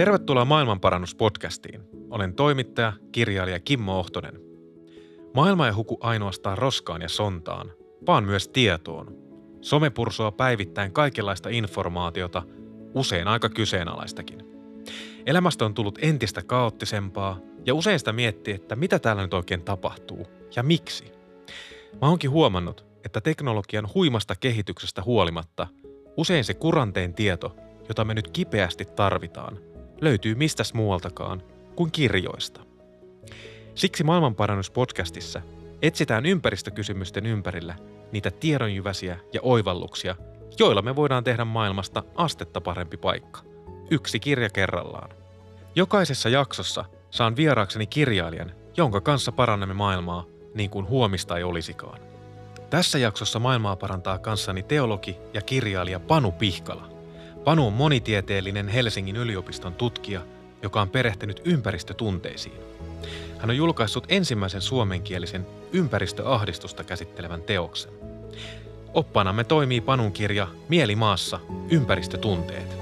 [0.00, 1.80] Tervetuloa Maailmanparannuspodcastiin.
[2.10, 4.40] Olen toimittaja, kirjailija Kimmo Ohtonen.
[5.34, 7.72] Maailma ei huku ainoastaan roskaan ja sontaan,
[8.06, 9.16] vaan myös tietoon.
[9.60, 12.42] Some pursua päivittäin kaikenlaista informaatiota,
[12.94, 14.44] usein aika kyseenalaistakin.
[15.26, 20.26] Elämästä on tullut entistä kaoottisempaa ja usein sitä miettii, että mitä täällä nyt oikein tapahtuu
[20.56, 21.12] ja miksi.
[22.00, 25.66] Mä oonkin huomannut, että teknologian huimasta kehityksestä huolimatta
[26.16, 27.56] usein se kuranteen tieto,
[27.88, 29.69] jota me nyt kipeästi tarvitaan,
[30.00, 31.42] löytyy mistäs muualtakaan
[31.76, 32.60] kuin kirjoista.
[33.74, 35.42] Siksi Maailmanparannuspodcastissa
[35.82, 37.74] etsitään ympäristökysymysten ympärillä
[38.12, 40.16] niitä tiedonjyväsiä ja oivalluksia,
[40.58, 43.40] joilla me voidaan tehdä maailmasta astetta parempi paikka.
[43.90, 45.10] Yksi kirja kerrallaan.
[45.74, 52.00] Jokaisessa jaksossa saan vieraakseni kirjailijan, jonka kanssa parannamme maailmaa niin kuin huomista ei olisikaan.
[52.70, 56.89] Tässä jaksossa maailmaa parantaa kanssani teologi ja kirjailija Panu Pihkala.
[57.44, 60.20] Panu on monitieteellinen Helsingin yliopiston tutkija,
[60.62, 62.60] joka on perehtynyt ympäristötunteisiin.
[63.38, 67.92] Hän on julkaissut ensimmäisen suomenkielisen ympäristöahdistusta käsittelevän teoksen.
[68.94, 72.76] Oppanamme toimii Panun kirja Mieli maassa, ympäristötunteet.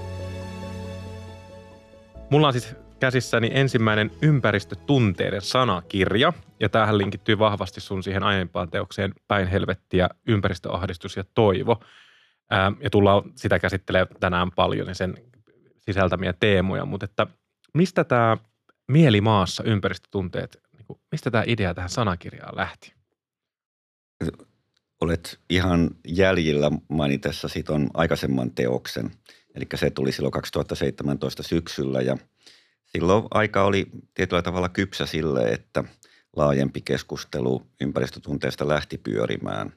[2.30, 9.14] Mulla on siis käsissäni ensimmäinen ympäristötunteiden sanakirja, ja tämähän linkittyy vahvasti sun siihen aiempaan teokseen
[9.28, 11.80] Päin helvettiä, ympäristöahdistus ja toivo.
[12.50, 15.14] Ää, ja tullaan sitä käsittelemään tänään paljon ja sen
[15.78, 17.26] sisältämiä teemoja, mutta että
[17.74, 18.36] mistä tämä
[18.88, 22.92] mieli maassa, ympäristötunteet, niin mistä tämä idea tähän sanakirjaan lähti?
[25.00, 29.10] Olet ihan jäljillä mainitessa on aikaisemman teoksen.
[29.54, 32.16] Eli se tuli silloin 2017 syksyllä ja–
[32.92, 35.84] silloin aika oli tietyllä tavalla kypsä sille, että
[36.36, 39.72] laajempi keskustelu ympäristötunteesta lähti pyörimään.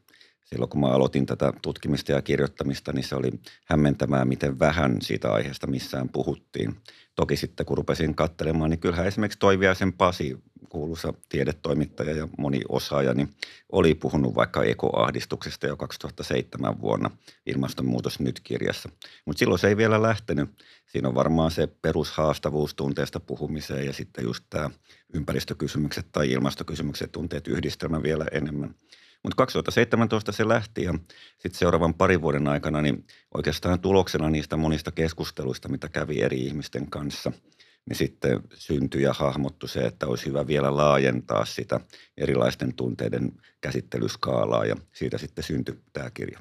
[0.52, 3.32] Silloin kun mä aloitin tätä tutkimista ja kirjoittamista, niin se oli
[3.66, 6.76] hämmentämää, miten vähän siitä aiheesta missään puhuttiin.
[7.16, 10.38] Toki sitten kun rupesin katselemaan, niin kyllähän esimerkiksi Toiviaisen Pasi
[10.70, 13.30] kuuluisa tiedetoimittaja ja moni osaaja, niin
[13.72, 17.12] oli puhunut vaikka ekoahdistuksesta jo 2007 vuonna
[17.46, 18.90] Ilmastonmuutos nyt-kirjassa.
[19.26, 20.50] Mutta silloin se ei vielä lähtenyt.
[20.88, 24.70] Siinä on varmaan se perushaastavuus tunteesta puhumiseen ja sitten just tämä
[25.14, 28.76] ympäristökysymykset tai ilmastokysymykset tunteet yhdistelmä vielä enemmän.
[29.24, 30.94] Mutta 2017 se lähti ja
[31.38, 36.90] sitten seuraavan parin vuoden aikana niin oikeastaan tuloksena niistä monista keskusteluista, mitä kävi eri ihmisten
[36.90, 37.32] kanssa–
[37.90, 41.80] niin sitten syntyi ja hahmottu se, että olisi hyvä vielä laajentaa sitä
[42.18, 43.32] erilaisten tunteiden
[43.62, 46.40] käsittelyskaalaa ja siitä sitten syntyi tämä kirja.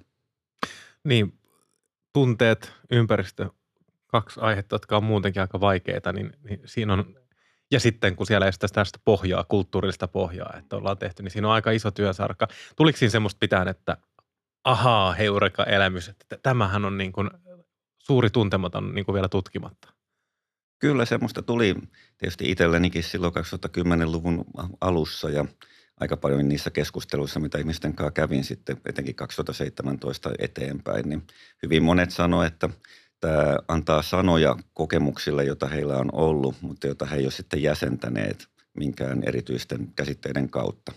[1.05, 1.39] Niin,
[2.13, 3.51] tunteet, ympäristö,
[4.07, 7.15] kaksi aihetta, jotka on muutenkin aika vaikeita, niin, niin siinä on,
[7.71, 11.49] ja sitten kun siellä ei ole tästä pohjaa, kulttuurista pohjaa, että ollaan tehty, niin siinä
[11.49, 12.49] on aika iso työsarka.
[12.77, 13.97] Tuliko siinä semmoista pitää, että
[14.65, 17.31] ahaa, heureka elämys, että tämähän on niin kuin
[17.99, 19.93] suuri tuntematon niin kuin vielä tutkimatta?
[20.79, 21.75] Kyllä semmoista tuli
[22.19, 24.45] tietysti itsellenikin silloin 2010-luvun
[24.81, 25.45] alussa ja
[26.01, 31.27] aika paljon niissä keskusteluissa, mitä ihmisten kanssa kävin sitten etenkin 2017 eteenpäin, niin
[31.63, 32.69] hyvin monet sanoivat, että
[33.21, 38.47] tämä antaa sanoja kokemuksille, joita heillä on ollut, mutta joita he ei ole sitten jäsentäneet
[38.77, 40.93] minkään erityisten käsitteiden kautta.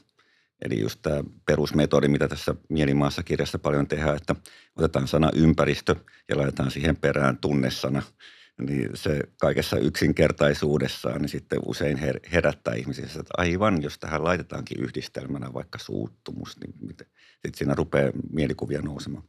[0.61, 4.35] Eli just tämä perusmetodi, mitä tässä Mielimaassa kirjassa paljon tehdään, että
[4.75, 5.95] otetaan sana ympäristö
[6.29, 8.01] ja laitetaan siihen perään tunnesana–
[8.61, 14.83] niin se kaikessa yksinkertaisuudessaan niin sitten usein her- herättää ihmisissä, että aivan, jos tähän laitetaankin
[14.83, 16.97] yhdistelmänä vaikka suuttumus, niin
[17.31, 19.23] sitten siinä rupeaa mielikuvia nousemaan.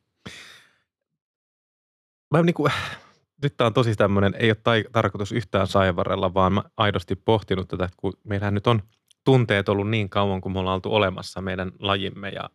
[2.35, 2.73] Mä niin kuin,
[3.43, 7.69] nyt tämä on tosi tämmöinen, ei ole tai, tarkoitus yhtään saivarella, vaan mä aidosti pohtinut
[7.69, 8.83] tätä, että kun meillähän nyt on
[9.25, 12.51] tunteet ollut niin kauan, kun me ollaan oltu olemassa meidän lajimme ja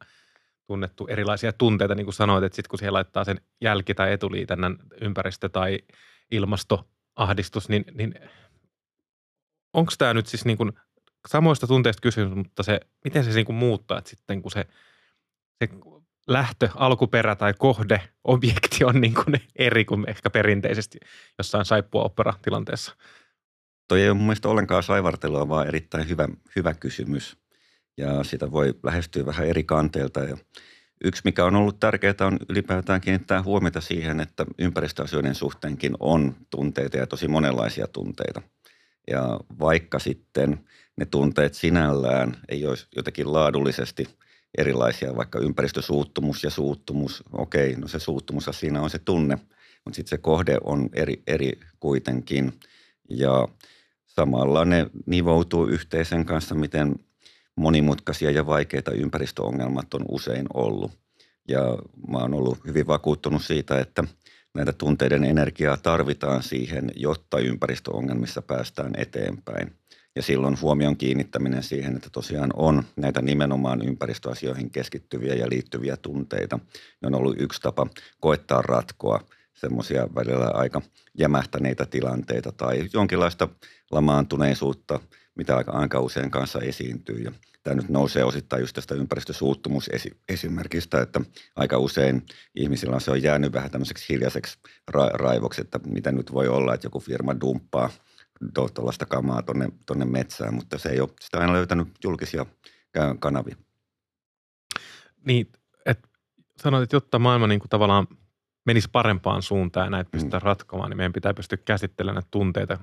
[0.67, 4.77] tunnettu erilaisia tunteita, niin kuin sanoit, että sitten kun siellä laittaa sen jälki- tai etuliitännän
[5.01, 5.79] ympäristö tai
[6.31, 8.13] ilmastoahdistus, niin, niin
[9.73, 10.71] onko tämä nyt siis niin kuin
[11.27, 14.65] samoista tunteista kysymys, mutta se, miten se niin kuin muuttaa, että sitten kun se,
[15.59, 15.69] se
[16.29, 20.97] lähtö, alkuperä tai kohde, objekti on niin kuin eri kuin ehkä perinteisesti
[21.37, 22.95] jossain saippua opera tilanteessa?
[23.87, 27.37] Toi ei ole mun mielestä ollenkaan saivartelua, vaan erittäin hyvä, hyvä kysymys.
[27.97, 30.19] Ja sitä voi lähestyä vähän eri kanteilta.
[30.19, 30.37] Ja
[31.03, 36.97] Yksi, mikä on ollut tärkeää, on ylipäätään kiinnittää huomiota siihen, että ympäristöasioiden suhteenkin on tunteita
[36.97, 38.41] ja tosi monenlaisia tunteita.
[39.07, 40.65] Ja vaikka sitten
[40.97, 44.07] ne tunteet sinällään ei olisi jotenkin laadullisesti
[44.57, 49.35] erilaisia, vaikka ympäristösuuttumus ja suuttumus, okei, no se suuttumus siinä on se tunne,
[49.85, 52.53] mutta sitten se kohde on eri, eri kuitenkin.
[53.09, 53.47] Ja
[54.05, 56.95] samalla ne nivoutuu yhteisen kanssa, miten
[57.55, 60.91] monimutkaisia ja vaikeita ympäristöongelmat on usein ollut.
[61.47, 61.59] Ja
[62.07, 64.03] mä oon ollut hyvin vakuuttunut siitä, että
[64.55, 69.73] näitä tunteiden energiaa tarvitaan siihen, jotta ympäristöongelmissa päästään eteenpäin.
[70.15, 76.59] Ja silloin huomion kiinnittäminen siihen, että tosiaan on näitä nimenomaan ympäristöasioihin keskittyviä ja liittyviä tunteita,
[77.03, 77.87] on ollut yksi tapa
[78.19, 79.23] koettaa ratkoa
[79.53, 80.81] semmoisia välillä aika
[81.17, 83.47] jämähtäneitä tilanteita tai jonkinlaista
[83.91, 84.99] lamaantuneisuutta,
[85.35, 87.21] mitä aika, aika usein kanssa esiintyy.
[87.21, 87.31] Ja
[87.63, 91.21] tämä nyt nousee osittain just tästä ympäristösuuttumusesimerkistä, että
[91.55, 94.57] aika usein ihmisillä se on jäänyt vähän tämmöiseksi hiljaiseksi
[94.91, 97.89] ra- raivoksi, että mitä nyt voi olla, että joku firma dumppaa
[98.73, 102.45] tuollaista kamaa tonne, tonne metsään, mutta se ei ole sitä aina löytänyt julkisia
[103.19, 103.55] kanavia.
[105.25, 105.51] Niin,
[105.85, 106.07] että
[106.57, 108.07] sanoit, että jotta maailma niin kuin tavallaan
[108.65, 110.45] menisi parempaan suuntaan ja näitä pystytään mm.
[110.45, 112.77] ratkomaan, niin meidän pitää pystyä käsittelemään näitä tunteita,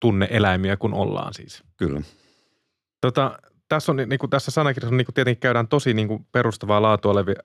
[0.00, 1.64] tunneeläimiä, kun ollaan siis.
[1.76, 2.00] Kyllä.
[3.00, 3.38] Tota,
[3.68, 7.08] tässä, on, niin kuin tässä sanakirjassa niin kuin tietenkin käydään tosi niin kuin perustavaa laatu
[7.08, 7.42] olevia,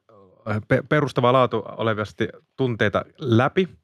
[0.89, 3.69] perustavaa laatu olevasti tunteita läpi–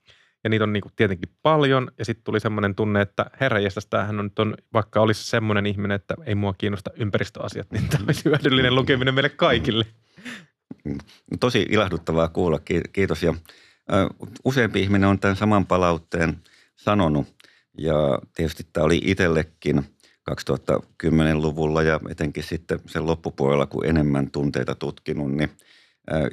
[0.44, 1.92] ja niitä on niin kuin tietenkin paljon.
[1.98, 3.60] Ja sitten tuli semmoinen tunne, että herra
[3.90, 8.26] tämähän on on, vaikka olisi semmoinen ihminen, että ei mua kiinnosta ympäristöasiat, niin tämä olisi
[8.26, 9.86] hyödyllinen lukeminen meille kaikille.
[11.40, 12.60] Tosi ilahduttavaa kuulla,
[12.94, 13.24] kiitos.
[13.24, 13.34] Ja
[14.46, 16.38] useampi ihminen on tämän saman palautteen
[16.76, 17.28] sanonut
[17.78, 19.84] ja tietysti tämä oli itsellekin
[20.32, 25.50] 2010-luvulla ja etenkin sitten sen loppupuolella, kun enemmän tunteita tutkinut, niin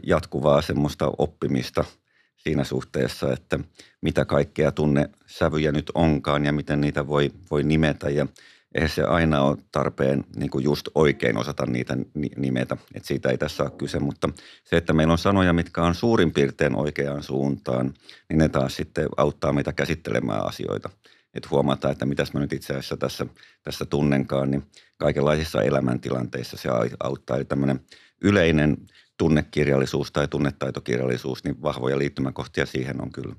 [0.03, 1.85] jatkuvaa semmoista oppimista–
[2.39, 3.59] siinä suhteessa, että
[4.01, 8.27] mitä kaikkea tunnesävyjä nyt onkaan ja miten niitä voi, voi nimetä ja
[8.75, 11.97] eihän se aina ole tarpeen niin kuin just oikein osata niitä
[12.37, 14.29] nimetä, että siitä ei tässä ole kyse, mutta
[14.65, 17.95] se, että meillä on sanoja, mitkä on suurin piirtein oikeaan suuntaan,
[18.29, 20.91] niin ne taas sitten auttaa meitä käsittelemään asioita.
[21.35, 23.27] Että huomataan, että mitäs mä nyt itse asiassa tässä,
[23.63, 24.63] tässä tunnenkaan, niin
[24.97, 26.69] kaikenlaisissa elämäntilanteissa se
[27.01, 27.37] auttaa.
[27.37, 27.81] Eli tämmöinen
[28.23, 28.77] yleinen
[29.19, 33.35] tunnekirjallisuus tai tunnetaitokirjallisuus, niin vahvoja liittymäkohtia siihen on kyllä.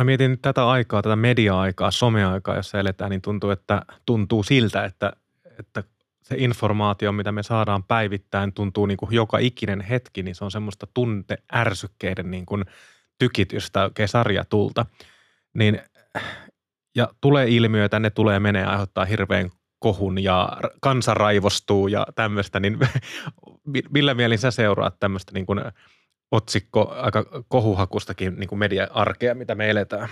[0.00, 5.12] Mä mietin tätä aikaa, tätä media-aikaa, someaikaa, jossa eletään, niin tuntuu, että tuntuu siltä, että,
[5.58, 5.84] että
[6.22, 10.50] se informaatio, mitä me saadaan päivittäin, tuntuu niin kuin joka ikinen hetki, niin se on
[10.50, 12.64] semmoista tunteärsykkeiden niin kuin
[13.18, 14.86] tykitystä oikein sarjatulta.
[15.54, 15.80] Niin,
[16.96, 20.48] ja tulee ilmiöitä, ne tulee menee aiheuttaa hirveän kohun ja
[20.80, 22.78] kansa raivostuu ja tämmöistä, niin
[23.94, 25.60] millä mielin sä seuraat tämmöistä niin kuin
[26.30, 30.08] otsikko aika kohuhakustakin niin kuin media-arkea, mitä me eletään?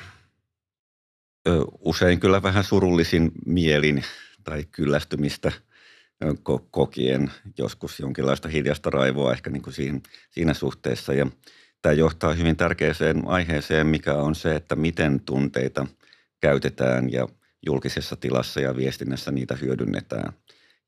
[1.78, 4.04] Usein kyllä vähän surullisin mielin
[4.44, 5.52] tai kyllästymistä
[6.70, 10.00] kokien joskus jonkinlaista hiljasta raivoa ehkä niin kuin siinä,
[10.30, 11.14] siinä suhteessa.
[11.14, 11.26] Ja
[11.82, 15.86] tämä johtaa hyvin tärkeäseen aiheeseen, mikä on se, että miten tunteita
[16.40, 17.28] käytetään ja–
[17.66, 20.32] julkisessa tilassa ja viestinnässä niitä hyödynnetään.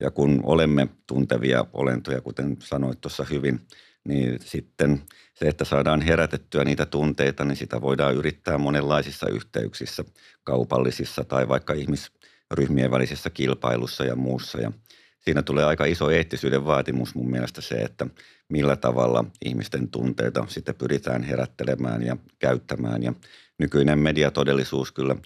[0.01, 3.61] Ja kun olemme tuntevia olentoja, kuten sanoit tuossa hyvin,
[4.05, 5.03] niin sitten
[5.35, 10.05] se, että saadaan herätettyä niitä tunteita, niin sitä voidaan yrittää monenlaisissa yhteyksissä,
[10.45, 14.61] kaupallisissa tai vaikka ihmisryhmien välisessä kilpailussa ja muussa.
[14.61, 14.73] Ja
[15.21, 18.07] siinä tulee aika iso eettisyyden vaatimus mun mielestä se, että
[18.49, 23.03] millä tavalla ihmisten tunteita sitten pyritään herättelemään ja käyttämään.
[23.03, 23.13] Ja
[23.59, 25.17] nykyinen mediatodellisuus kyllä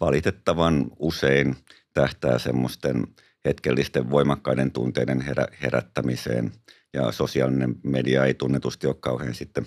[0.00, 1.56] valitettavan usein
[1.94, 3.06] tähtää semmoisten
[3.44, 6.52] hetkellisten voimakkaiden tunteiden herä, herättämiseen
[6.92, 9.66] ja sosiaalinen media ei tunnetusti ole kauhean sitten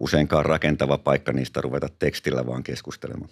[0.00, 3.30] useinkaan rakentava paikka niistä ruveta tekstillä vaan keskustelemaan.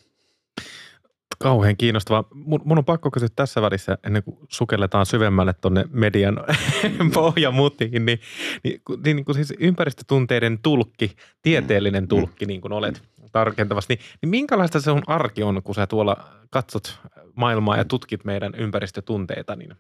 [1.43, 2.25] Kauhean kiinnostava.
[2.35, 6.37] Mun, mun on pakko kysyä tässä välissä, ennen kuin sukelletaan syvemmälle tuonne median
[7.15, 8.21] pohjamutiin, niin,
[8.65, 12.09] niin, niin, niin kuin siis ympäristötunteiden tulkki, tieteellinen mm.
[12.09, 16.17] tulkki, niin kuin olet tarkentavasti, niin, niin minkälaista se on arki on, kun sä tuolla
[16.51, 16.99] katsot
[17.37, 19.75] maailmaa ja tutkit meidän ympäristötunteita, niin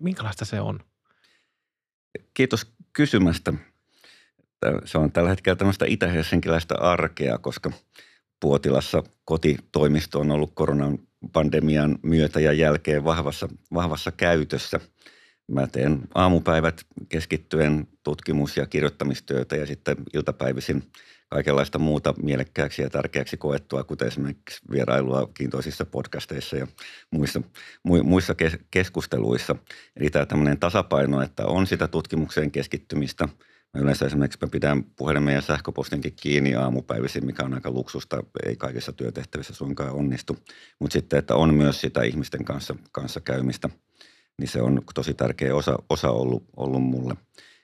[0.00, 0.80] minkälaista se on?
[2.34, 3.52] Kiitos kysymästä.
[4.84, 7.70] Se on tällä hetkellä tämmöistä itä-helsinkiläistä arkea, koska–
[8.40, 10.98] Puotilassa kotitoimisto on ollut koronan
[11.32, 14.80] pandemian myötä ja jälkeen vahvassa, vahvassa käytössä.
[15.48, 20.82] Mä teen aamupäivät keskittyen tutkimus- ja kirjoittamistyötä ja sitten iltapäivisin
[21.28, 26.66] kaikenlaista muuta mielekkääksi ja tärkeäksi koettua, kuten esimerkiksi vierailua kiintoisissa podcasteissa ja
[27.10, 27.42] muissa,
[27.84, 28.34] muissa
[28.70, 29.56] keskusteluissa.
[29.96, 33.28] Eli tämä tämmöinen tasapaino, että on sitä tutkimukseen keskittymistä–
[33.74, 38.56] Mä yleensä esimerkiksi mä pidän puhelimen ja sähköpostinkin kiinni aamupäivisin, mikä on aika luksusta, ei
[38.56, 40.38] kaikissa työtehtävissä suinkaan onnistu.
[40.80, 43.70] Mutta sitten, että on myös sitä ihmisten kanssa, kanssa käymistä,
[44.38, 47.14] niin se on tosi tärkeä osa, osa ollut, ollut mulle.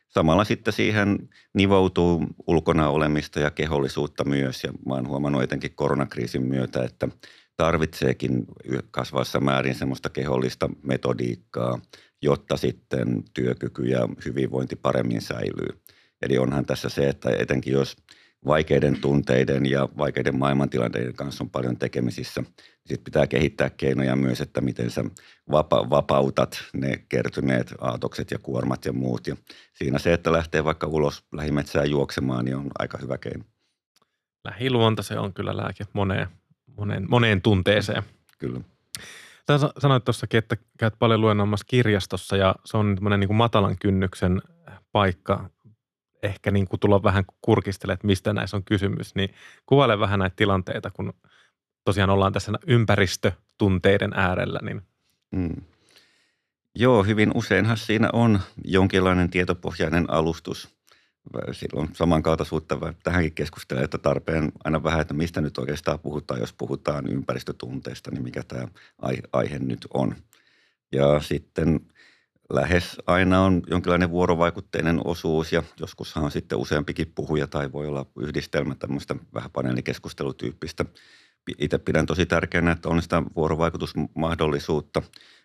[0.09, 4.65] Samalla sitten siihen nivoutuu ulkona olemista ja kehollisuutta myös.
[4.65, 7.09] Ja mä oon huomannut etenkin koronakriisin myötä, että
[7.57, 8.45] tarvitseekin
[8.91, 11.81] kasvassa määrin semmoista kehollista metodiikkaa,
[12.23, 15.82] jotta sitten työkyky ja hyvinvointi paremmin säilyy.
[16.23, 17.97] Eli onhan tässä se, että etenkin jos
[18.47, 22.43] vaikeiden tunteiden ja vaikeiden maailmantilanteiden kanssa on paljon tekemisissä.
[22.87, 25.05] Sitten pitää kehittää keinoja myös, että miten sä
[25.51, 29.27] vapa- vapautat ne kertyneet aatokset ja kuormat ja muut.
[29.27, 29.37] Ja
[29.75, 33.45] siinä se, että lähtee vaikka ulos lähimetsään juoksemaan, niin on aika hyvä keino.
[34.45, 36.29] Lähiluonta se on kyllä lääke moneen,
[36.77, 38.03] moneen, moneen tunteeseen.
[38.39, 38.61] Kyllä.
[39.51, 44.43] Sä sanoit tuossakin, että käyt paljon luennoimassa kirjastossa ja se on niin kuin matalan kynnyksen
[44.93, 45.51] paikka
[46.23, 49.35] ehkä niin kuin tulla vähän kurkistelemaan, että mistä näissä on kysymys, niin
[49.67, 51.13] kuvaile vähän näitä tilanteita, kun
[51.85, 54.61] tosiaan ollaan tässä ympäristötunteiden äärellä.
[54.63, 54.83] Niin.
[55.31, 55.63] Mm.
[56.75, 60.69] Joo, hyvin useinhan siinä on jonkinlainen tietopohjainen alustus.
[61.53, 67.07] Silloin samankaltaisuutta tähänkin keskustelee, että tarpeen aina vähän, että mistä nyt oikeastaan puhutaan, jos puhutaan
[67.09, 68.69] ympäristötunteista, niin mikä tämä
[69.33, 70.15] aihe nyt on.
[70.93, 71.81] Ja sitten
[72.51, 78.07] lähes aina on jonkinlainen vuorovaikutteinen osuus ja joskushan on sitten useampikin puhuja tai voi olla
[78.21, 80.85] yhdistelmä tämmöistä vähän paneelikeskustelutyyppistä.
[81.59, 85.03] Itse pidän tosi tärkeänä, että on sitä vuorovaikutusmahdollisuutta,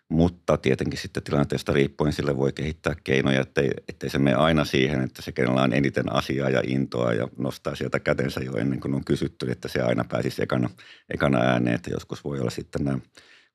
[0.08, 5.00] mutta tietenkin sitten tilanteesta riippuen sille voi kehittää keinoja, ettei, ettei se mene aina siihen,
[5.00, 8.94] että se kenellä on eniten asiaa ja intoa ja nostaa sieltä kätensä jo ennen kuin
[8.94, 10.70] on kysytty, että se aina pääsisi ekana,
[11.10, 12.98] ekana ääneen, että joskus voi olla sitten nämä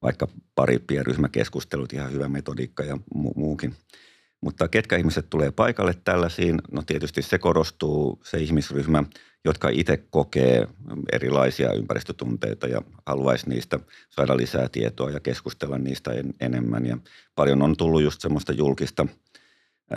[0.04, 3.76] vaikka pari pienryhmäkeskustelut, ihan hyvä metodiikka ja mu- muukin.
[4.42, 6.62] Mutta ketkä ihmiset tulee paikalle tällaisiin?
[6.72, 9.04] No tietysti se korostuu se ihmisryhmä,
[9.46, 10.68] jotka itse kokee
[11.12, 13.80] erilaisia ympäristötunteita ja haluaisi niistä
[14.10, 16.86] saada lisää tietoa ja keskustella niistä en, enemmän.
[16.86, 16.98] Ja
[17.36, 19.08] paljon on tullut just semmoista julkista,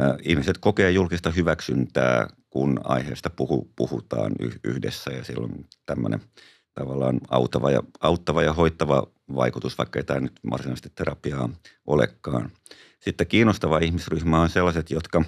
[0.01, 4.33] äh, ihmiset kokee julkista hyväksyntää, kun aiheesta puhu, puhutaan
[4.65, 6.21] yhdessä ja silloin tämmöinen
[6.75, 11.49] tavallaan auttava ja, auttava ja hoittava vaikutus, vaikka ei tämä nyt varsinaisesti terapiaa
[11.87, 12.50] olekaan.
[13.00, 15.25] Sitten kiinnostava ihmisryhmä on sellaiset, jotka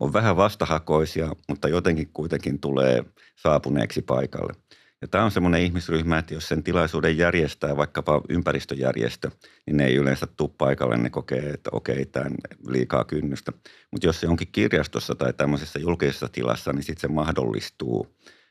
[0.00, 3.04] on vähän vastahakoisia, mutta jotenkin kuitenkin tulee
[3.36, 4.52] saapuneeksi paikalle.
[5.00, 9.30] Ja tämä on semmoinen ihmisryhmä, että jos sen tilaisuuden järjestää vaikkapa ympäristöjärjestö,
[9.66, 12.30] niin ne ei yleensä tule paikalle, ne kokee, että okei, tämä
[12.66, 13.52] liikaa kynnystä.
[13.90, 18.06] Mutta jos se onkin kirjastossa tai tämmöisessä julkisessa tilassa, niin sitten se mahdollistuu.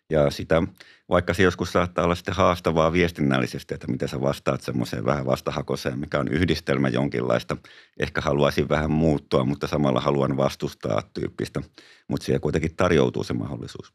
[0.10, 0.64] Ja sitä,
[1.10, 6.00] vaikka se joskus saattaa olla sitten haastavaa viestinnällisesti, että miten sä vastaat semmoiseen vähän vastahakoseen,
[6.00, 7.58] mikä on yhdistelmä jonkinlaista.
[8.00, 11.62] Ehkä haluaisin vähän muuttua, mutta samalla haluan vastustaa tyyppistä.
[12.08, 13.94] Mutta siellä kuitenkin tarjoutuu se mahdollisuus.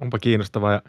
[0.00, 0.82] Onpa kiinnostavaa ja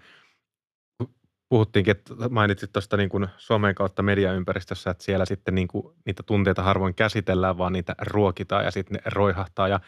[1.49, 6.23] puhuttiinkin, että mainitsit tuosta niin kuin somen kautta mediaympäristössä, että siellä sitten niin kuin niitä
[6.23, 9.67] tunteita harvoin käsitellään, vaan niitä ruokitaan ja sitten ne roihahtaa.
[9.67, 9.79] Ja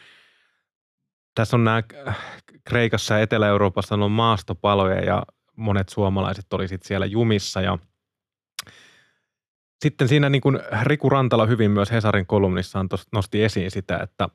[1.40, 1.82] tässä on nämä
[2.64, 5.22] Kreikassa ja Etelä-Euroopassa on maastopaloja ja
[5.56, 7.78] monet suomalaiset oli sitten siellä jumissa ja
[9.82, 14.28] sitten siinä niin kuin Riku Rantala hyvin myös Hesarin kolumnissaan nosti esiin sitä, että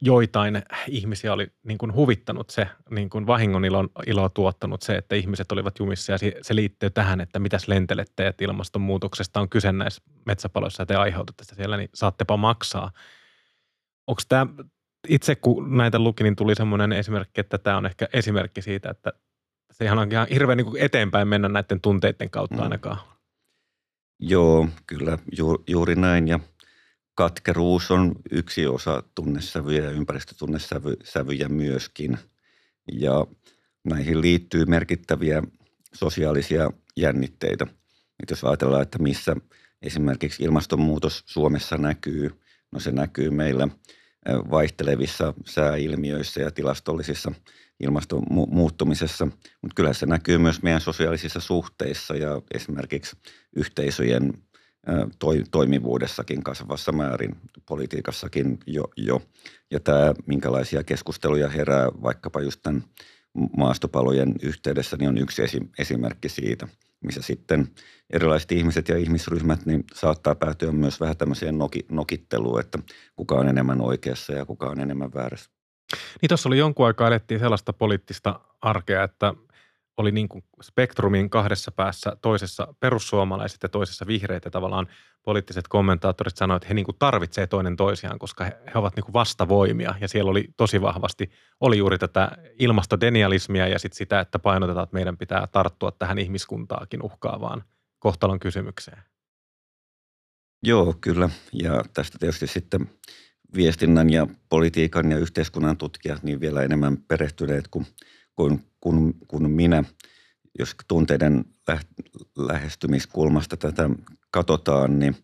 [0.00, 5.14] joitain ihmisiä oli niin kuin huvittanut se, niin kuin vahingon ilo, iloa tuottanut se, että
[5.14, 10.02] ihmiset olivat jumissa ja se liittyy tähän, että mitäs lentelette, että ilmastonmuutoksesta on kyse näissä
[10.26, 12.90] metsäpaloissa ja te aiheutatte sitä siellä, niin saattepa maksaa.
[14.06, 14.46] Onko tämä
[15.08, 19.12] itse kun näitä luki, niin tuli semmoinen esimerkki, että tämä on ehkä esimerkki siitä, että
[19.72, 22.62] se ihan on ihan hirveän niin eteenpäin mennä näiden tunteiden kautta mm.
[22.62, 22.98] ainakaan.
[24.18, 26.40] Joo, kyllä ju, juuri näin ja
[27.14, 32.18] katkeruus on yksi osa tunnesävyjä ja ympäristötunnesävyjä myöskin
[32.92, 33.26] ja
[33.84, 35.42] näihin liittyy merkittäviä
[35.94, 37.66] sosiaalisia jännitteitä.
[38.22, 39.36] Et jos ajatellaan, että missä
[39.82, 42.40] esimerkiksi ilmastonmuutos Suomessa näkyy,
[42.72, 43.68] no se näkyy meillä–
[44.50, 47.32] vaihtelevissa sääilmiöissä ja tilastollisissa
[47.80, 49.24] ilmaston muuttumisessa,
[49.62, 53.16] mutta kyllä se näkyy myös meidän sosiaalisissa suhteissa ja esimerkiksi
[53.56, 54.32] yhteisöjen
[55.50, 58.84] toimivuudessakin kasvavassa määrin, politiikassakin jo.
[58.96, 59.22] jo.
[59.70, 62.84] Ja tämä, minkälaisia keskusteluja herää vaikkapa just tämän
[63.56, 65.42] maastopalojen yhteydessä, niin on yksi
[65.78, 66.68] esimerkki siitä–
[67.00, 67.68] missä sitten
[68.10, 72.78] erilaiset ihmiset ja ihmisryhmät niin saattaa päätyä myös vähän tämmöiseen noki, nokitteluun, että
[73.16, 75.50] kuka on enemmän oikeassa ja kuka on enemmän väärässä.
[76.22, 79.34] Niin tuossa oli jonkun aikaa elettiin sellaista poliittista arkea, että
[79.96, 84.86] oli niin kuin spektrumin kahdessa päässä, toisessa perussuomalaiset ja toisessa vihreät ja tavallaan
[85.22, 89.04] poliittiset kommentaattorit sanoivat, että he niin kuin tarvitsevat toinen toisiaan, koska he, he ovat niin
[89.04, 94.38] kuin vastavoimia ja siellä oli tosi vahvasti, oli juuri tätä ilmastodenialismia ja sitten sitä, että
[94.38, 97.64] painotetaan, että meidän pitää tarttua tähän ihmiskuntaakin uhkaavaan
[97.98, 99.02] kohtalon kysymykseen.
[100.62, 101.30] Joo, kyllä.
[101.52, 102.90] Ja tästä tietysti sitten
[103.56, 107.86] viestinnän ja politiikan ja yhteiskunnan tutkijat niin vielä enemmän perehtyneet kuin
[108.36, 109.84] kuin, kuin, kuin minä.
[110.58, 111.44] Jos tunteiden
[112.38, 113.90] lähestymiskulmasta tätä
[114.30, 115.16] katsotaan, niin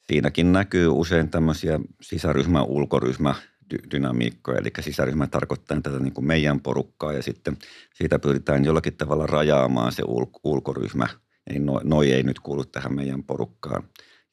[0.00, 3.34] siinäkin näkyy usein tämmöisiä sisäryhmä-ulkoryhmä
[3.74, 4.58] dy- dynamiikkoja.
[4.58, 7.56] Eli sisäryhmä tarkoittaa tätä niin kuin meidän porukkaa ja sitten
[7.94, 11.06] siitä pyritään jollakin tavalla rajaamaan se ul- ulkoryhmä.
[11.46, 13.82] Eli no, noi ei nyt kuulu tähän meidän porukkaan.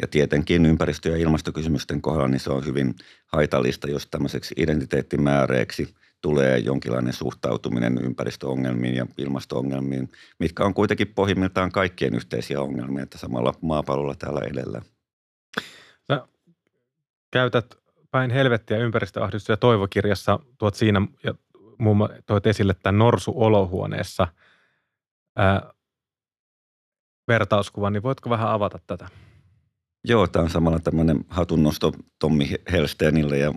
[0.02, 6.58] Ja tietenkin ympäristö- ja ilmastokysymysten kohdalla niin se on hyvin haitallista, jos tämmöiseksi identiteettimääreeksi tulee
[6.58, 14.16] jonkinlainen suhtautuminen ympäristöongelmiin ja ilmasto-ongelmiin, mitkä on kuitenkin pohjimmiltaan kaikkien yhteisiä ongelmia, että samalla maapallolla
[14.16, 14.82] täällä edellä.
[16.08, 16.28] Sä
[17.32, 17.76] käytät
[18.12, 21.34] päin helvettiä ympäristöahdistus- ja toivokirjassa, tuot siinä ja
[21.78, 24.28] muun muassa toit esille tämän Norsu olohuoneessa
[25.36, 25.74] ää,
[27.28, 29.08] vertauskuvan, niin voitko vähän avata tätä?
[30.04, 33.54] Joo, tämä on samalla tämmöinen hatunnosto Tommi Helsteenille ja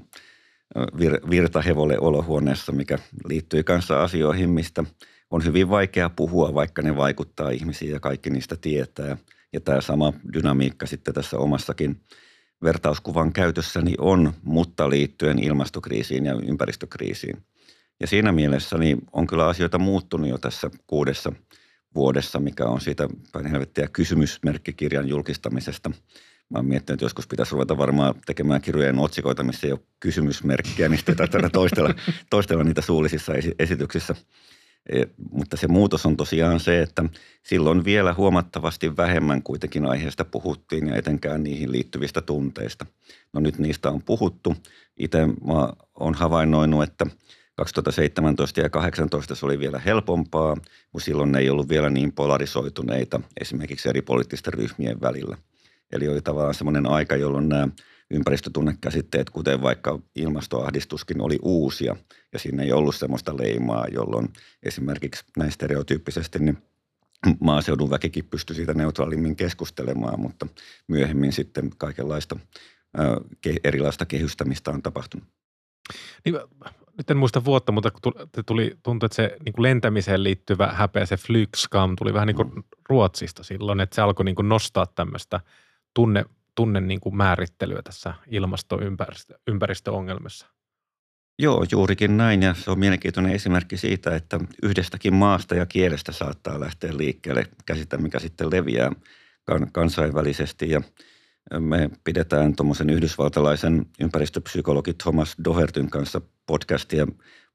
[0.78, 4.84] vir- virtahevolle olohuoneessa, mikä liittyy kanssa asioihin, mistä
[5.30, 9.16] on hyvin vaikea puhua, vaikka ne vaikuttaa ihmisiin ja kaikki niistä tietää.
[9.52, 12.00] Ja tämä sama dynamiikka sitten tässä omassakin
[12.62, 17.36] vertauskuvan käytössäni on, mutta liittyen ilmastokriisiin ja ympäristökriisiin.
[18.00, 21.32] Ja siinä mielessä niin on kyllä asioita muuttunut jo tässä kuudessa
[21.94, 25.90] vuodessa, mikä on siitä päin helvettiä kysymysmerkkikirjan julkistamisesta–
[26.50, 30.88] Mä oon miettinyt, että joskus pitäisi ruveta varmaan tekemään kirjojen otsikoita, missä ei ole kysymysmerkkiä,
[30.88, 31.94] niin sitten tätä toistella,
[32.30, 34.14] toistella niitä suullisissa esityksissä.
[34.92, 37.04] E, mutta se muutos on tosiaan se, että
[37.42, 42.86] silloin vielä huomattavasti vähemmän kuitenkin aiheesta puhuttiin ja etenkään niihin liittyvistä tunteista.
[43.32, 44.56] No nyt niistä on puhuttu.
[44.98, 47.06] Itse mä oon havainnoinut, että
[47.56, 50.56] 2017 ja 2018 se oli vielä helpompaa,
[50.92, 55.36] kun silloin ne ei ollut vielä niin polarisoituneita esimerkiksi eri poliittisten ryhmien välillä–
[55.94, 57.68] Eli oli tavallaan semmoinen aika, jolloin nämä
[58.10, 61.96] ympäristötunnekäsitteet, kuten vaikka ilmastoahdistuskin, oli uusia.
[62.32, 64.28] Ja siinä ei ollut semmoista leimaa, jolloin
[64.62, 66.58] esimerkiksi näin stereotyyppisesti niin
[67.40, 70.46] maaseudun väkikin pystyi siitä neutraalimmin keskustelemaan, mutta
[70.88, 72.36] myöhemmin sitten kaikenlaista
[73.64, 75.28] erilaista kehystämistä on tapahtunut.
[76.24, 76.34] Niin,
[76.98, 77.90] nyt en muista vuotta, mutta
[78.46, 82.54] tuli, tuntui, että se niin kuin lentämiseen liittyvä häpeä, se flygskam, tuli vähän niin kuin
[82.54, 82.62] mm.
[82.88, 85.40] Ruotsista silloin, että se alkoi niin kuin nostaa tämmöistä–
[85.94, 90.46] tunne, tunne niin kuin määrittelyä tässä ilmastoympäristöongelmassa.
[91.38, 92.42] Joo, juurikin näin.
[92.42, 97.46] Ja se on mielenkiintoinen esimerkki siitä, että yhdestäkin maasta ja kielestä saattaa lähteä liikkeelle.
[97.66, 98.92] Käsite, mikä sitten leviää
[99.72, 100.70] kansainvälisesti.
[100.70, 100.80] Ja
[101.58, 107.06] me pidetään tuommoisen yhdysvaltalaisen ympäristöpsykologi Thomas Dohertyn kanssa podcastia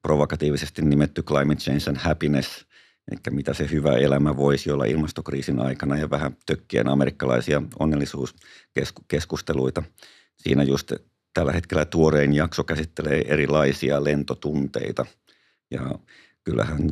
[0.01, 2.65] provokatiivisesti nimetty Climate Change and Happiness,
[3.11, 9.83] Eli mitä se hyvä elämä voisi olla ilmastokriisin aikana ja vähän tökkien amerikkalaisia onnellisuuskeskusteluita.
[10.37, 10.91] Siinä just
[11.33, 15.05] tällä hetkellä tuorein jakso käsittelee erilaisia lentotunteita.
[15.71, 15.99] Ja
[16.43, 16.89] kyllähän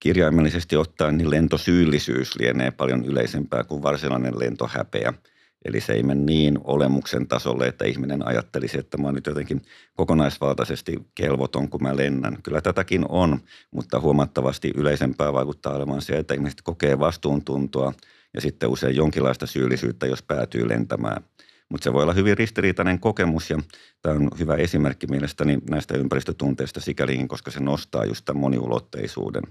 [0.00, 5.12] kirjaimellisesti ottaen niin lentosyyllisyys lienee paljon yleisempää kuin varsinainen lentohäpeä–
[5.64, 9.62] Eli se ei mene niin olemuksen tasolle, että ihminen ajattelisi, että mä oon nyt jotenkin
[9.94, 12.42] kokonaisvaltaisesti kelvoton, kun mä lennän.
[12.42, 17.92] Kyllä tätäkin on, mutta huomattavasti yleisempää vaikuttaa olemaan se, että ihmiset kokee vastuuntuntoa
[18.34, 21.24] ja sitten usein jonkinlaista syyllisyyttä, jos päätyy lentämään.
[21.68, 23.58] Mutta se voi olla hyvin ristiriitainen kokemus ja
[24.02, 29.42] tämä on hyvä esimerkki mielestäni näistä ympäristötunteista sikäliin, koska se nostaa just tämän moniulotteisuuden.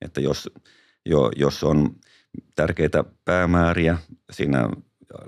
[0.00, 0.50] Että jos,
[1.06, 1.96] jo, jos on
[2.56, 3.98] tärkeitä päämääriä
[4.30, 4.68] siinä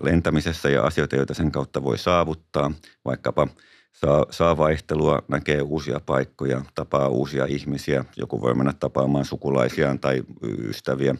[0.03, 2.73] lentämisessä ja asioita, joita sen kautta voi saavuttaa.
[3.05, 3.49] Vaikkapa
[3.93, 8.05] saa, saa vaihtelua, näkee uusia paikkoja, tapaa uusia ihmisiä.
[8.17, 11.15] Joku voi mennä tapaamaan sukulaisiaan tai ystäviä.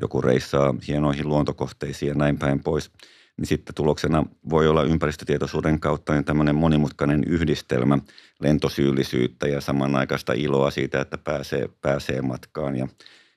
[0.00, 2.90] Joku reissaa hienoihin luontokohteisiin ja näin päin pois.
[3.36, 7.98] Niin sitten tuloksena voi olla ympäristötietoisuuden kautta niin tämmöinen monimutkainen yhdistelmä
[8.40, 12.76] lentosyyllisyyttä ja samanaikaista iloa siitä, että pääsee, pääsee matkaan.
[12.76, 12.88] Ja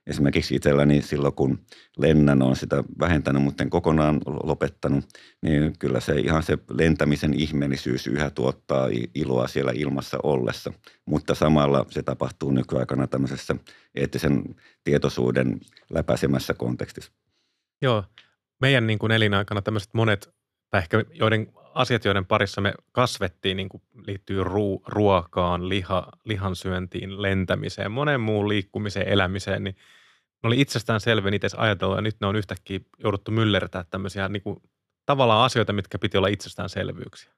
[0.10, 1.60] esimerkiksi itselläni silloin, kun
[1.98, 5.06] lennän on sitä vähentänyt, mutta en kokonaan lopettanut,
[5.42, 10.74] niin kyllä se ihan se lentämisen ihmeellisyys yhä tuottaa iloa siellä ilmassa ollessa.
[11.06, 13.56] Mutta samalla se tapahtuu nykyaikana tämmöisessä
[13.96, 17.12] eettisen tietoisuuden läpäisemässä kontekstissa.
[17.82, 18.04] Joo,
[18.62, 20.30] meidän niin kuin elinaikana tämmöiset monet,
[20.70, 27.22] tai ehkä joiden asiat, joiden parissa me kasvettiin, niin kuin liittyy ru- ruokaan, liha, lihansyöntiin,
[27.22, 29.76] lentämiseen, monen muun liikkumiseen, elämiseen, niin
[30.44, 34.42] ne oli itsestään selvä itse ajatella, ja nyt ne on yhtäkkiä jouduttu myllertää tämmöisiä niin
[34.42, 34.62] kuin,
[35.06, 37.32] tavallaan asioita, mitkä piti olla itsestäänselvyyksiä.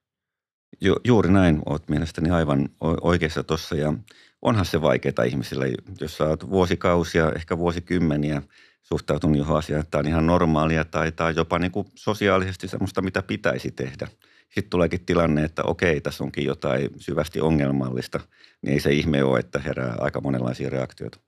[0.82, 2.70] Ju, juuri näin, olet mielestäni aivan
[3.02, 3.94] oikeassa tuossa, ja
[4.42, 5.66] onhan se vaikeaa ihmisille,
[6.02, 8.42] jos sä oot vuosikausia, ehkä vuosikymmeniä
[8.82, 13.02] suhtautunut johon asiaan, että tämä on ihan normaalia tai, tai jopa niin kuin sosiaalisesti semmoista,
[13.02, 14.08] mitä pitäisi tehdä.
[14.50, 18.20] Sitten tuleekin tilanne, että okei, tässä onkin jotain syvästi ongelmallista,
[18.62, 21.20] niin ei se ihme ole, että herää aika monenlaisia reaktioita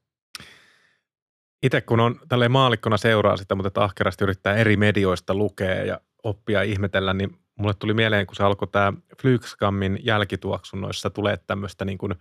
[1.63, 6.60] itse kun on tälle maalikkona seuraa sitä, mutta ahkerasti yrittää eri medioista lukea ja oppia
[6.60, 11.97] ja ihmetellä, niin mulle tuli mieleen, kun se alkoi tämä Flygskammin jälkituoksunnoissa tulee tämmöistä niin
[11.97, 12.15] kuin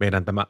[0.00, 0.46] meidän tämä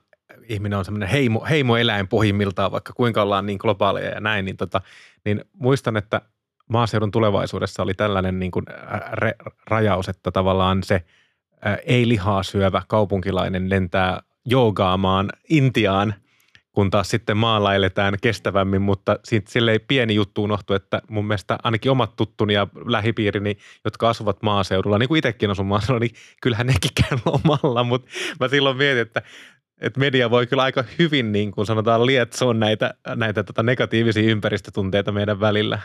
[0.48, 4.80] ihminen on semmoinen heimo, heimoeläin pohjimmiltaan, vaikka kuinka ollaan niin globaaleja ja näin, niin, tota,
[5.24, 6.20] niin muistan, että
[6.68, 8.64] maaseudun tulevaisuudessa oli tällainen niin kuin
[9.12, 9.34] re,
[9.66, 11.04] rajaus, että tavallaan se
[11.86, 16.14] ei lihaa syövä kaupunkilainen lentää joogaamaan Intiaan
[16.74, 21.58] kun taas sitten maalla eletään kestävämmin, mutta siitä silleen pieni juttu unohtu, että mun mielestä
[21.62, 26.66] ainakin omat tuttuni ja lähipiirini, jotka asuvat maaseudulla, niin kuin itsekin asun maaseudulla, niin kyllähän
[26.66, 28.10] nekin käy lomalla, mutta
[28.40, 29.22] mä silloin mietin, että
[29.80, 35.12] että media voi kyllä aika hyvin, niin kuin sanotaan, lietsoa näitä, näitä tota negatiivisia ympäristötunteita
[35.12, 35.78] meidän välillä.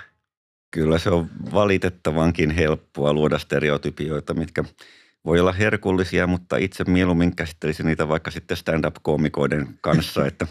[0.71, 4.63] Kyllä se on valitettavankin helppoa luoda stereotypioita, mitkä
[5.25, 10.47] voi olla herkullisia, mutta itse mieluummin käsittelisin niitä vaikka sitten stand-up-koomikoiden kanssa, että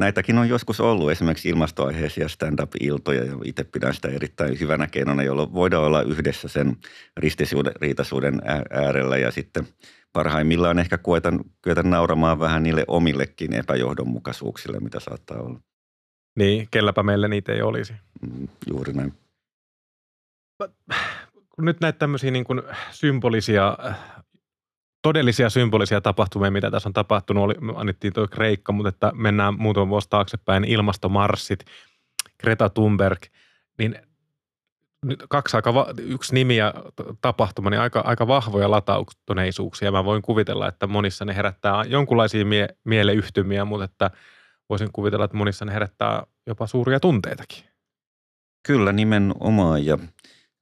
[0.00, 5.52] näitäkin on joskus ollut esimerkiksi ilmastoaiheisia stand-up-iltoja ja itse pidän sitä erittäin hyvänä keinona, jolloin
[5.52, 6.76] voidaan olla yhdessä sen
[7.16, 9.66] ristiriitaisuuden äärellä ja sitten
[10.12, 15.60] parhaimmillaan ehkä koetan, kyetä nauramaan vähän niille omillekin epäjohdonmukaisuuksille, mitä saattaa olla.
[16.36, 17.92] Niin, kelläpä meille niitä ei olisi.
[18.20, 19.14] Mm, juuri näin.
[21.50, 23.78] Kun nyt näitä tämmöisiä niin kuin symbolisia
[25.02, 27.44] todellisia symbolisia tapahtumia, mitä tässä on tapahtunut.
[27.44, 31.64] Oli, annettiin tuo Kreikka, mutta että mennään muutama vuosi taaksepäin, ilmastomarssit,
[32.40, 33.18] Greta Thunberg,
[33.78, 33.98] niin
[35.04, 36.74] nyt kaksi aika, va- yksi nimi ja
[37.20, 39.92] tapahtuma, niin aika, aika vahvoja latautuneisuuksia.
[39.92, 44.10] Mä voin kuvitella, että monissa ne herättää jonkunlaisia mie- mieleyhtymiä, mutta että
[44.68, 47.64] voisin kuvitella, että monissa ne herättää jopa suuria tunteitakin.
[48.66, 49.98] Kyllä nimenomaan ja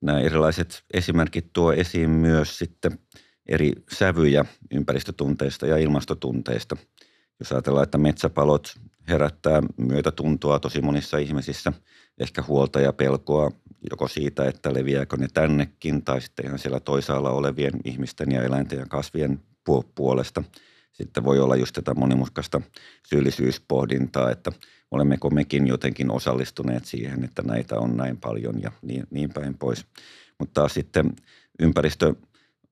[0.00, 2.98] nämä erilaiset esimerkit tuo esiin myös sitten–
[3.48, 6.76] eri sävyjä ympäristötunteista ja ilmastotunteista.
[7.40, 8.74] Jos ajatellaan, että metsäpalot
[9.08, 11.72] herättää myötätuntoa tosi monissa ihmisissä,
[12.20, 13.50] ehkä huolta ja pelkoa
[13.90, 18.78] joko siitä, että leviääkö ne tännekin tai sitten ihan siellä toisaalla olevien ihmisten ja eläinten
[18.78, 19.40] ja kasvien
[19.94, 20.44] puolesta.
[20.92, 22.60] Sitten voi olla just tätä monimutkaista
[23.06, 24.52] syyllisyyspohdintaa, että
[24.90, 29.86] olemmeko mekin jotenkin osallistuneet siihen, että näitä on näin paljon ja niin, niin päin pois.
[30.38, 31.12] Mutta sitten
[31.60, 32.14] ympäristö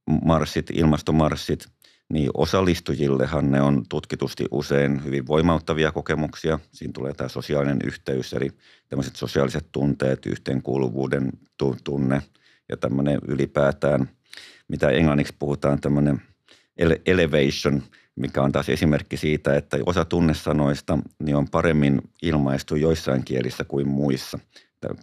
[0.06, 1.66] marssit, ilmastomarssit,
[2.12, 6.58] niin osallistujillehan ne on tutkitusti usein hyvin voimauttavia kokemuksia.
[6.72, 8.50] Siinä tulee tämä sosiaalinen yhteys, eli
[8.88, 11.32] tämmöiset sosiaaliset tunteet, yhteenkuuluvuuden
[11.84, 12.22] tunne
[12.68, 14.08] ja tämmöinen ylipäätään,
[14.68, 16.22] mitä englanniksi puhutaan, tämmöinen
[17.06, 17.82] elevation,
[18.16, 23.88] mikä on taas esimerkki siitä, että osa tunnesanoista niin on paremmin ilmaistu joissain kielissä kuin
[23.88, 24.38] muissa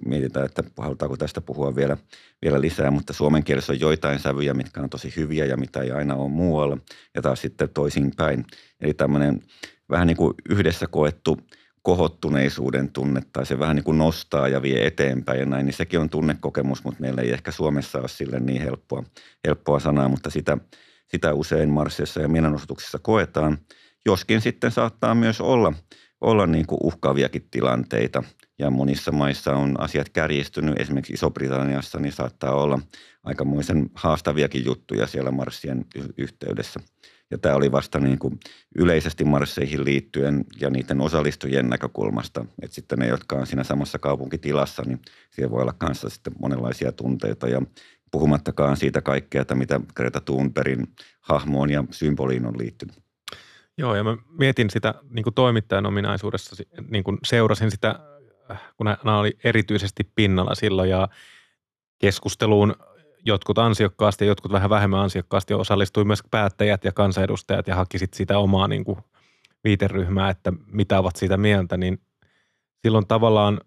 [0.05, 1.97] mietitään, että halutaanko tästä puhua vielä,
[2.41, 5.91] vielä lisää, mutta suomen kielessä on joitain sävyjä, mitkä on tosi hyviä ja mitä ei
[5.91, 6.77] aina ole muualla,
[7.15, 8.45] ja taas sitten toisinpäin.
[8.81, 9.41] Eli tämmöinen
[9.89, 11.37] vähän niin kuin yhdessä koettu
[11.81, 15.99] kohottuneisuuden tunne, tai se vähän niin kuin nostaa ja vie eteenpäin ja näin, niin sekin
[15.99, 19.03] on tunnekokemus, mutta meillä ei ehkä Suomessa ole sille niin helppoa,
[19.47, 20.57] helppoa sanaa, mutta sitä,
[21.07, 23.57] sitä usein marsseissa ja mielenosoituksissa koetaan.
[24.05, 25.73] Joskin sitten saattaa myös olla,
[26.21, 28.23] olla niin kuin uhkaaviakin tilanteita,
[28.63, 30.81] ja monissa maissa on asiat kärjistynyt.
[30.81, 32.79] Esimerkiksi Iso-Britanniassa niin saattaa olla
[33.23, 35.85] aikamoisen haastaviakin juttuja siellä marssien
[36.17, 36.79] yhteydessä.
[37.31, 38.39] Ja tämä oli vasta niin kuin
[38.75, 42.45] yleisesti marsseihin liittyen ja niiden osallistujien näkökulmasta.
[42.61, 46.91] Että sitten ne, jotka on siinä samassa kaupunkitilassa, niin siellä voi olla kanssa sitten monenlaisia
[46.91, 47.61] tunteita ja
[48.11, 50.87] puhumattakaan siitä kaikkea, että mitä Greta Thunbergin
[51.21, 52.95] hahmoon ja symboliin on liittynyt.
[53.77, 57.99] Joo, ja mä mietin sitä niin kuin toimittajan ominaisuudessa, niin kuin seurasin sitä
[58.77, 61.07] kun nämä oli erityisesti pinnalla silloin ja
[61.99, 62.75] keskusteluun
[63.25, 68.37] jotkut ansiokkaasti ja jotkut vähän vähemmän ansiokkaasti osallistui myös päättäjät ja kansanedustajat ja haki sitä
[68.37, 68.97] omaa niin kuin
[69.63, 72.01] viiteryhmää, että mitä ovat siitä mieltä, niin
[72.81, 73.61] silloin tavallaan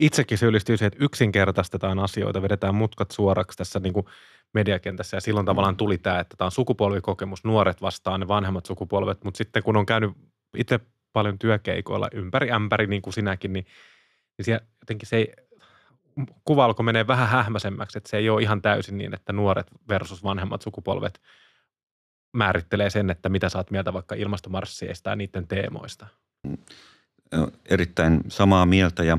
[0.00, 4.06] itsekin syyllistyy se, että yksinkertaistetaan asioita, vedetään mutkat suoraksi tässä niin kuin
[4.54, 9.24] mediakentässä ja silloin tavallaan tuli tämä, että tämä on sukupolvikokemus, nuoret vastaan ne vanhemmat sukupolvet,
[9.24, 10.10] mutta sitten kun on käynyt
[10.56, 10.80] itse
[11.12, 13.66] paljon työkeikoilla ympäri ämpäri, niin kuin sinäkin, niin,
[14.38, 15.34] niin siellä jotenkin se ei,
[16.44, 20.24] kuva alkoi menee vähän hähmäisemmäksi, että se ei ole ihan täysin niin, että nuoret versus
[20.24, 21.20] vanhemmat sukupolvet
[22.32, 26.06] määrittelee sen, että mitä saat mieltä vaikka ilmastomarsseista ja niiden teemoista.
[27.68, 29.18] Erittäin samaa mieltä ja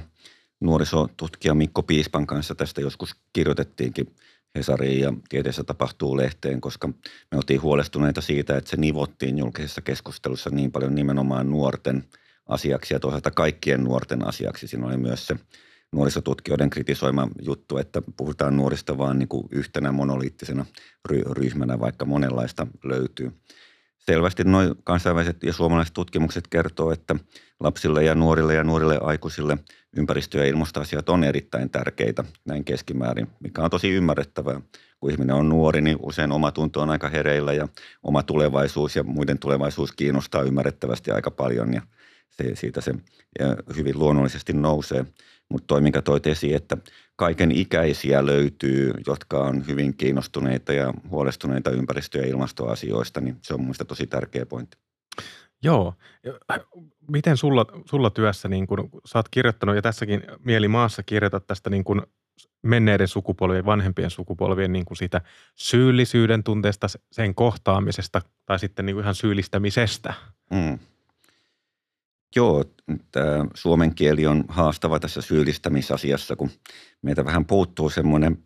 [0.59, 4.15] nuorisotutkija Mikko Piispan kanssa tästä joskus kirjoitettiinkin
[4.55, 6.87] Hesariin ja tieteessä tapahtuu lehteen, koska
[7.31, 12.03] me oltiin huolestuneita siitä, että se nivottiin julkisessa keskustelussa niin paljon nimenomaan nuorten
[12.47, 14.67] asiaksi ja toisaalta kaikkien nuorten asiaksi.
[14.67, 15.35] Siinä oli myös se
[15.91, 20.65] nuorisotutkijoiden kritisoima juttu, että puhutaan nuorista vaan niin kuin yhtenä monoliittisena
[21.31, 23.31] ryhmänä, vaikka monenlaista löytyy.
[23.97, 27.15] selvästi noin kansainväliset ja suomalaiset tutkimukset kertoo, että
[27.59, 29.57] lapsille ja nuorille ja nuorille aikuisille
[29.97, 34.61] ympäristö- ja ilmastoasiat on erittäin tärkeitä näin keskimäärin, mikä on tosi ymmärrettävää.
[34.99, 37.67] Kun ihminen on nuori, niin usein oma tunto on aika hereillä ja
[38.03, 41.81] oma tulevaisuus ja muiden tulevaisuus kiinnostaa ymmärrettävästi aika paljon ja
[42.29, 42.93] se, siitä se
[43.75, 45.05] hyvin luonnollisesti nousee.
[45.49, 46.77] Mutta toi, minkä toi esiin, että
[47.15, 53.61] kaiken ikäisiä löytyy, jotka on hyvin kiinnostuneita ja huolestuneita ympäristö- ja ilmastoasioista, niin se on
[53.61, 54.77] mielestäni tosi tärkeä pointti.
[55.63, 55.93] Joo.
[57.11, 61.83] Miten sulla, sulla työssä, niin kun sä oot kirjoittanut ja tässäkin Mielimaassa kirjoitat tästä niin
[61.83, 62.07] kun
[62.63, 65.21] menneiden sukupolvien, vanhempien sukupolvien niin kuin siitä
[65.55, 70.13] syyllisyyden tunteesta, sen kohtaamisesta tai sitten niin ihan syyllistämisestä.
[70.51, 70.79] Mm.
[72.35, 72.65] Joo,
[73.11, 76.49] tämä suomen kieli on haastava tässä syyllistämisasiassa, kun
[77.01, 78.37] meitä vähän puuttuu semmoinen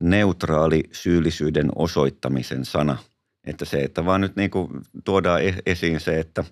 [0.00, 2.98] neutraali syyllisyyden osoittamisen sana.
[3.44, 4.68] Että se, että vaan nyt niin kuin
[5.04, 6.44] tuodaan e-, esiin se, että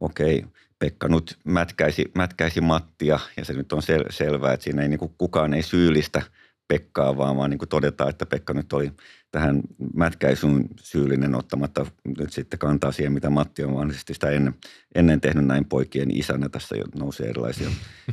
[0.00, 0.44] okei,
[0.78, 4.98] Pekka nyt mätkäisi, mätkäisi Mattia ja se nyt on sel- selvää, että siinä ei niin
[4.98, 6.22] kuin kukaan ei syyllistä–
[6.68, 8.92] Pekkaa, vaan, vaan niin kuin todetaan, että Pekka nyt oli
[9.30, 9.60] tähän
[9.94, 11.86] mätkäisyyn syyllinen ottamatta
[12.18, 14.54] nyt sitten kantaa siihen, mitä Matti on mahdollisesti sitä ennen,
[14.94, 16.48] ennen tehnyt näin poikien isänä.
[16.48, 17.68] Tässä nousee erilaisia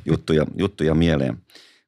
[0.06, 1.38] juttuja, juttuja mieleen.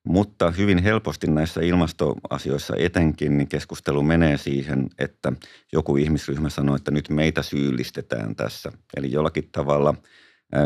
[0.05, 5.33] Mutta hyvin helposti näissä ilmastoasioissa etenkin niin keskustelu menee siihen, että
[5.73, 8.71] joku ihmisryhmä sanoo, että nyt meitä syyllistetään tässä.
[8.97, 9.95] Eli jollakin tavalla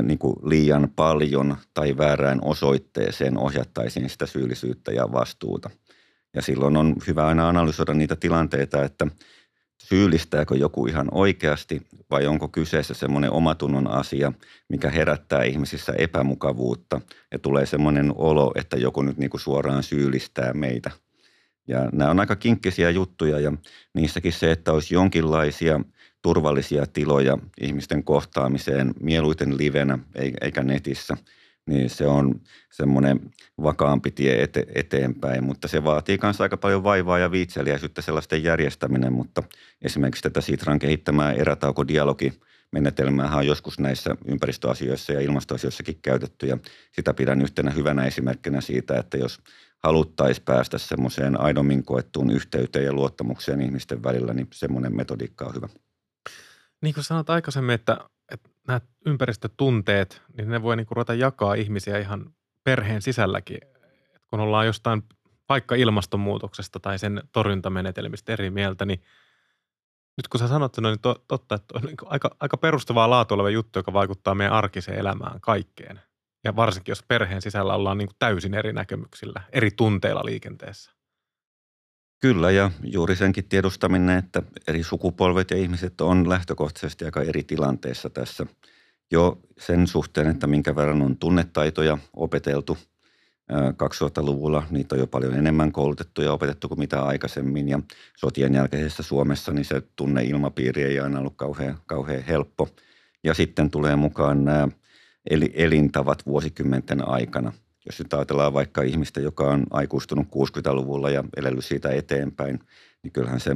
[0.03, 5.69] niin kuin liian paljon tai väärään osoitteeseen ohjattaisiin sitä syyllisyyttä ja vastuuta–
[6.33, 9.07] ja silloin on hyvä aina analysoida niitä tilanteita, että
[9.83, 14.33] syyllistääkö joku ihan oikeasti vai onko kyseessä semmoinen omatunnon asia,
[14.69, 20.53] mikä herättää ihmisissä epämukavuutta ja tulee semmoinen olo, että joku nyt niin kuin suoraan syyllistää
[20.53, 20.91] meitä.
[21.67, 23.53] Ja nämä on aika kinkkisiä juttuja ja
[23.93, 25.79] niissäkin se, että olisi jonkinlaisia
[26.21, 29.99] turvallisia tiloja ihmisten kohtaamiseen mieluiten livenä
[30.41, 31.17] eikä netissä–
[31.69, 33.19] niin se on semmoinen
[33.63, 39.13] vakaampi tie ete, eteenpäin, mutta se vaatii myös aika paljon vaivaa ja viitseliäisyyttä sellaisten järjestäminen,
[39.13, 39.43] mutta
[39.81, 42.33] esimerkiksi tätä Sitran kehittämää erätaukodialogi
[42.71, 46.57] menetelmää on joskus näissä ympäristöasioissa ja ilmastoasioissakin käytetty ja
[46.91, 49.39] sitä pidän yhtenä hyvänä esimerkkinä siitä, että jos
[49.83, 55.69] haluttaisiin päästä semmoiseen aidommin koettuun yhteyteen ja luottamukseen ihmisten välillä, niin semmoinen metodiikka on hyvä.
[56.81, 58.18] Niin kuin sanoit aikaisemmin, että että
[58.67, 63.59] nämä ympäristötunteet, niin ne voi niin kuin ruveta jakaa ihmisiä ihan perheen sisälläkin.
[64.15, 65.03] Et kun ollaan jostain
[65.49, 69.03] vaikka ilmastonmuutoksesta tai sen torjuntamenetelmistä eri mieltä, niin
[70.17, 73.33] nyt kun sä sanot sen, niin to, totta, että on niin aika, aika perustavaa laatu
[73.33, 76.01] oleva juttu, joka vaikuttaa meidän arkiseen elämään kaikkeen.
[76.43, 80.98] Ja varsinkin, jos perheen sisällä ollaan niin kuin täysin eri näkemyksillä, eri tunteilla liikenteessä.
[82.19, 88.09] Kyllä ja juuri senkin tiedostaminen, että eri sukupolvet ja ihmiset on lähtökohtaisesti aika eri tilanteessa
[88.09, 88.45] tässä
[89.11, 92.77] jo sen suhteen, että minkä verran on tunnetaitoja opeteltu
[93.51, 94.63] 2000-luvulla.
[94.69, 97.79] Niitä on jo paljon enemmän koulutettu ja opetettu kuin mitä aikaisemmin ja
[98.17, 102.69] sotien jälkeisessä Suomessa niin se tunneilmapiiri ei aina ollut kauhean, kauhean helppo.
[103.23, 104.67] Ja sitten tulee mukaan nämä
[105.53, 107.53] elintavat vuosikymmenten aikana–
[107.89, 112.59] jos nyt ajatellaan vaikka ihmistä, joka on aikuistunut 60-luvulla ja elellyt siitä eteenpäin,
[113.03, 113.55] niin kyllähän se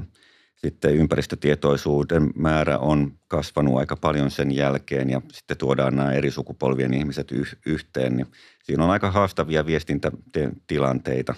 [0.55, 6.93] sitten ympäristötietoisuuden määrä on kasvanut aika paljon sen jälkeen ja sitten tuodaan nämä eri sukupolvien
[6.93, 8.27] ihmiset yh- yhteen, niin
[8.63, 11.35] siinä on aika haastavia viestintätilanteita.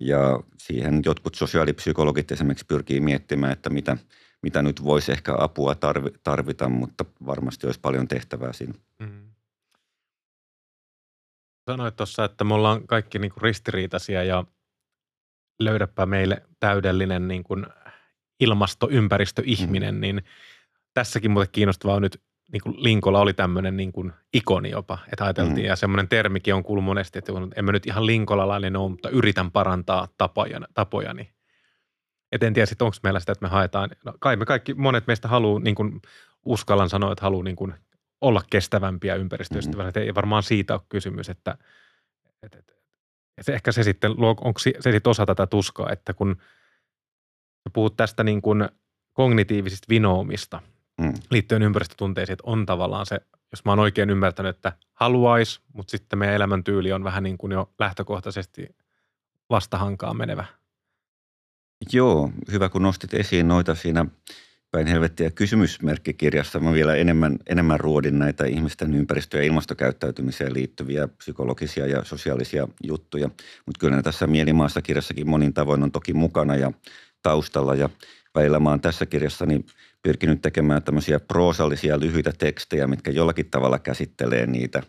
[0.00, 3.96] Ja siihen jotkut sosiaalipsykologit esimerkiksi pyrkii miettimään, että mitä,
[4.42, 5.76] mitä nyt voisi ehkä apua
[6.22, 8.74] tarvita, mutta varmasti olisi paljon tehtävää siinä.
[8.98, 9.31] Mm.
[11.66, 14.44] Sanoit tuossa, että me ollaan kaikki niin kuin ristiriitaisia ja
[15.60, 17.66] löydäpä meille täydellinen niin kuin
[18.40, 20.00] ilmastoympäristöihminen, mm.
[20.00, 20.24] niin
[20.94, 22.22] tässäkin muuten kiinnostavaa on nyt,
[22.52, 25.68] niin kuin Linkola oli tämmöinen niin kuin ikoni jopa, että ajateltiin, mm.
[25.68, 29.50] ja semmoinen termikin on kuullut monesti, että en mä nyt ihan linkolalainen ole, mutta yritän
[29.50, 30.66] parantaa tapojani.
[30.74, 31.32] tapojani.
[32.32, 35.06] Et en tiedä sitten, onko meillä sitä, että me haetaan, no kai me kaikki, monet
[35.06, 36.02] meistä haluaa, niin kuin
[36.44, 37.74] uskallan sanoa, että haluaa niin kuin
[38.22, 40.00] olla kestävämpiä ympäristöystävällisiä.
[40.00, 40.08] Mm-hmm.
[40.08, 41.58] Ei varmaan siitä ole kysymys, että,
[42.42, 42.72] että, että,
[43.38, 46.36] että ehkä se sitten, onko se sitten osa tätä tuskaa, että kun
[47.72, 48.68] puhut tästä niin kuin
[49.12, 50.60] kognitiivisista vinoumista
[51.00, 51.12] mm.
[51.30, 56.18] liittyen ympäristötunteisiin, että on tavallaan se, jos mä oon oikein ymmärtänyt, että haluaisi, mutta sitten
[56.18, 58.76] meidän elämäntyyli on vähän niin kuin jo lähtökohtaisesti
[59.50, 60.44] vastahankaan menevä.
[61.92, 64.06] Joo, hyvä kun nostit esiin noita siinä
[64.72, 71.86] päin helvettiä kysymysmerkkikirjassa mä vielä enemmän, enemmän ruodin näitä ihmisten ympäristö- ja ilmastokäyttäytymiseen liittyviä psykologisia
[71.86, 73.28] ja sosiaalisia juttuja.
[73.66, 76.72] Mutta kyllä ne tässä Mielimaassa kirjassakin monin tavoin on toki mukana ja
[77.22, 77.88] taustalla ja
[78.34, 79.64] välillä mä oon tässä kirjassani
[80.02, 84.82] pyrkinyt tekemään tämmöisiä proosallisia lyhyitä tekstejä, mitkä jollakin tavalla käsittelee niitä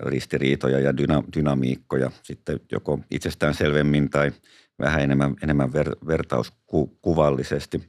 [0.00, 4.32] ristiriitoja ja dyna, dynamiikkoja sitten joko itsestään selvemmin tai
[4.78, 7.80] vähän enemmän, enemmän ver, vertauskuvallisesti.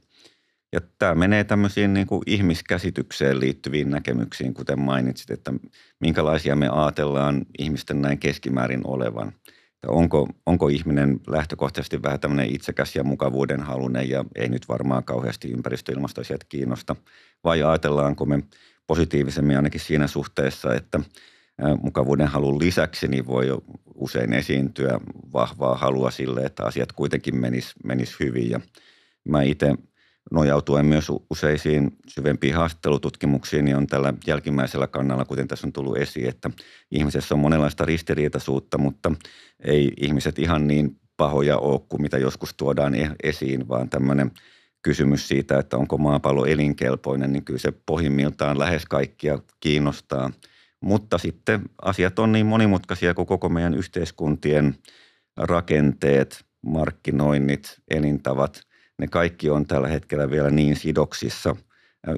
[0.74, 5.52] Ja tämä menee tämmöisiin niin kuin ihmiskäsitykseen liittyviin näkemyksiin, kuten mainitsit, että
[6.00, 9.28] minkälaisia me ajatellaan ihmisten näin keskimäärin olevan.
[9.28, 15.04] Että onko, onko ihminen lähtökohtaisesti vähän tämmöinen itsekäs ja mukavuuden halunen ja ei nyt varmaan
[15.04, 16.96] kauheasti ympäristöilmastoisiat kiinnosta,
[17.44, 18.42] vai ajatellaanko me
[18.86, 21.00] positiivisemmin ainakin siinä suhteessa, että
[21.82, 23.58] mukavuuden halun lisäksi niin voi
[23.94, 25.00] usein esiintyä
[25.32, 28.50] vahvaa halua sille, että asiat kuitenkin menis, menis hyvin.
[28.50, 28.60] Ja
[29.28, 29.74] mä itse
[30.30, 36.28] nojautuen myös useisiin syvempiin haastattelututkimuksiin, niin on tällä jälkimmäisellä kannalla, kuten tässä on tullut esiin,
[36.28, 36.50] että
[36.90, 39.12] ihmisessä on monenlaista ristiriitaisuutta, mutta
[39.64, 44.30] ei ihmiset ihan niin pahoja ole kuin mitä joskus tuodaan e-, esiin, vaan tämmöinen
[44.82, 50.30] kysymys siitä, että onko maapallo elinkelpoinen, niin kyllä se pohjimmiltaan lähes kaikkia kiinnostaa.
[50.80, 54.74] Mutta sitten asiat on niin monimutkaisia kuin koko meidän yhteiskuntien
[55.36, 58.60] rakenteet, markkinoinnit, elintavat–
[58.98, 61.56] ne kaikki on tällä hetkellä vielä niin sidoksissa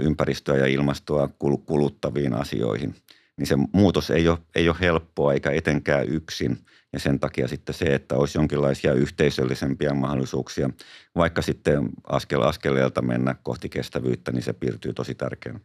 [0.00, 1.28] ympäristöä ja ilmastoa
[1.66, 2.94] kuluttaviin asioihin.
[3.36, 6.58] Niin se muutos ei ole, ei ole helppoa eikä etenkään yksin.
[6.92, 10.70] Ja sen takia sitten se, että olisi jonkinlaisia yhteisöllisempiä mahdollisuuksia,
[11.16, 15.60] vaikka sitten askel askeleelta mennä kohti kestävyyttä, niin se piirtyy tosi tärkeänä.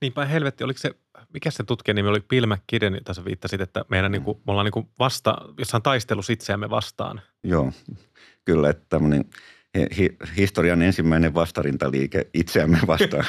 [0.00, 0.90] Niinpä helvetti, oliko se,
[1.34, 4.50] mikä se tutkijan nimi oli, Bill McKidden, jota sä viittasit, että meidän niin kuin, me
[4.50, 7.20] ollaan niin kuin vasta, jossain taistelussa itseämme vastaan.
[7.44, 7.72] Joo,
[8.44, 9.24] kyllä, että tämmöinen–
[9.98, 13.24] hi, historian ensimmäinen vastarintaliike itseämme vastaan.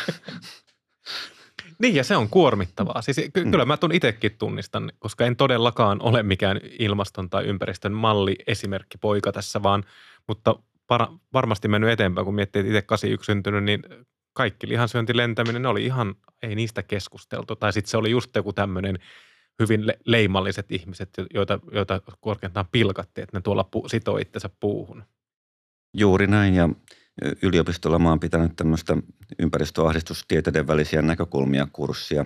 [1.81, 3.01] niin ja se on kuormittavaa.
[3.01, 3.51] Siis ky- mm.
[3.51, 8.97] kyllä mä tuon itsekin tunnistan, koska en todellakaan ole mikään ilmaston tai ympäristön malli esimerkki
[8.97, 9.83] poika tässä, vaan
[10.27, 10.55] mutta
[10.87, 13.83] para, varmasti mennyt eteenpäin, kun miettii, että itse 81 syntynyt, niin
[14.33, 17.55] kaikki lihansyönti, lentäminen, ne oli ihan, ei niistä keskusteltu.
[17.55, 18.99] Tai sitten se oli just joku tämmöinen
[19.59, 25.03] hyvin le- leimalliset ihmiset, joita, joita korkeintaan pilkattiin, että ne tuolla pu- sitoo itsensä puuhun.
[25.99, 26.69] Juuri näin ja
[27.41, 28.97] yliopistolla mä oon pitänyt tämmöistä
[29.39, 32.25] ympäristöahdistustieteiden välisiä näkökulmia kurssia,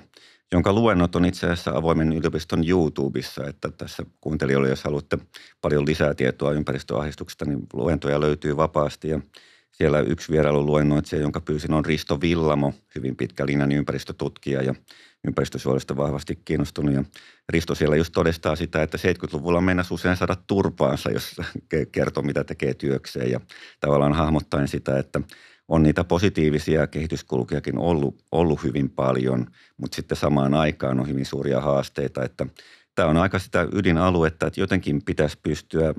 [0.51, 5.17] jonka luennot on itse asiassa avoimen yliopiston YouTubessa, että tässä kuuntelijoille, jos haluatte
[5.62, 9.10] paljon lisää tietoa ympäristöahdistuksesta, niin luentoja löytyy vapaasti.
[9.10, 9.21] Ja
[9.71, 14.62] siellä yksi vierailuluennoitsija, jonka pyysin, on Risto Villamo, hyvin pitkä linjan ympäristötutkija.
[14.62, 14.75] Ja
[15.27, 16.95] ympäristösuojelusta vahvasti kiinnostunut.
[16.95, 17.03] Ja
[17.49, 21.36] Risto siellä just todistaa sitä, että 70-luvulla mennessä usein saada turpaansa, jos
[21.91, 23.31] kertoo, mitä tekee työkseen.
[23.31, 23.39] Ja
[23.79, 25.21] tavallaan hahmottaen sitä, että
[25.67, 31.62] on niitä positiivisia kehityskulkujakin ollut, ollut hyvin paljon, mutta sitten samaan aikaan on hyvin suuria
[31.62, 32.45] haasteita, että
[32.95, 35.93] tämä on aika sitä ydinaluetta, että jotenkin pitäisi pystyä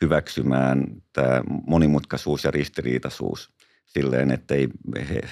[0.00, 3.50] hyväksymään tämä monimutkaisuus ja ristiriitaisuus
[3.86, 4.68] silleen, että ei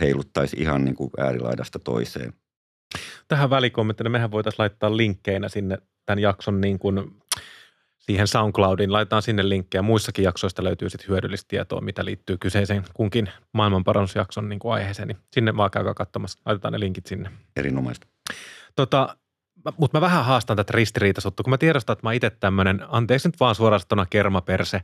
[0.01, 2.33] heiluttaisi ihan niin kuin äärilaidasta toiseen.
[3.29, 7.17] Tähän välikommenttina mehän voitaisiin laittaa linkkeinä sinne tämän jakson niin kuin
[7.99, 8.93] siihen SoundCloudin.
[8.93, 9.83] Laitetaan sinne linkkejä.
[9.83, 15.09] Muissakin jaksoista löytyy sitten hyödyllistä tietoa, mitä liittyy kyseiseen kunkin maailmanparannusjakson niin kuin aiheeseen.
[15.09, 16.39] Niin sinne vaan käykää katsomassa.
[16.47, 17.31] Laitetaan ne linkit sinne.
[17.57, 18.07] Erinomaista.
[18.77, 19.17] Tota,
[19.79, 23.41] mutta mä vähän haastan tätä ristiriitaisuutta, kun mä tiedostan, että mä itse tämmöinen, anteeksi nyt
[23.41, 24.83] vaan suorastaan kermaperse,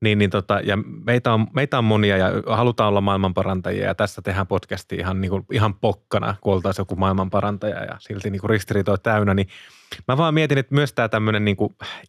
[0.00, 4.22] niin, niin tota, ja meitä on, meitä on monia ja halutaan olla maailmanparantajia ja tässä
[4.22, 8.98] tehdään podcasti ihan, niin kuin, ihan pokkana, kun oltaisiin joku maailmanparantaja ja silti niin ristiriitoja
[8.98, 9.48] täynnä, niin
[10.08, 11.56] mä vaan mietin, että myös tämä tämmöinen niin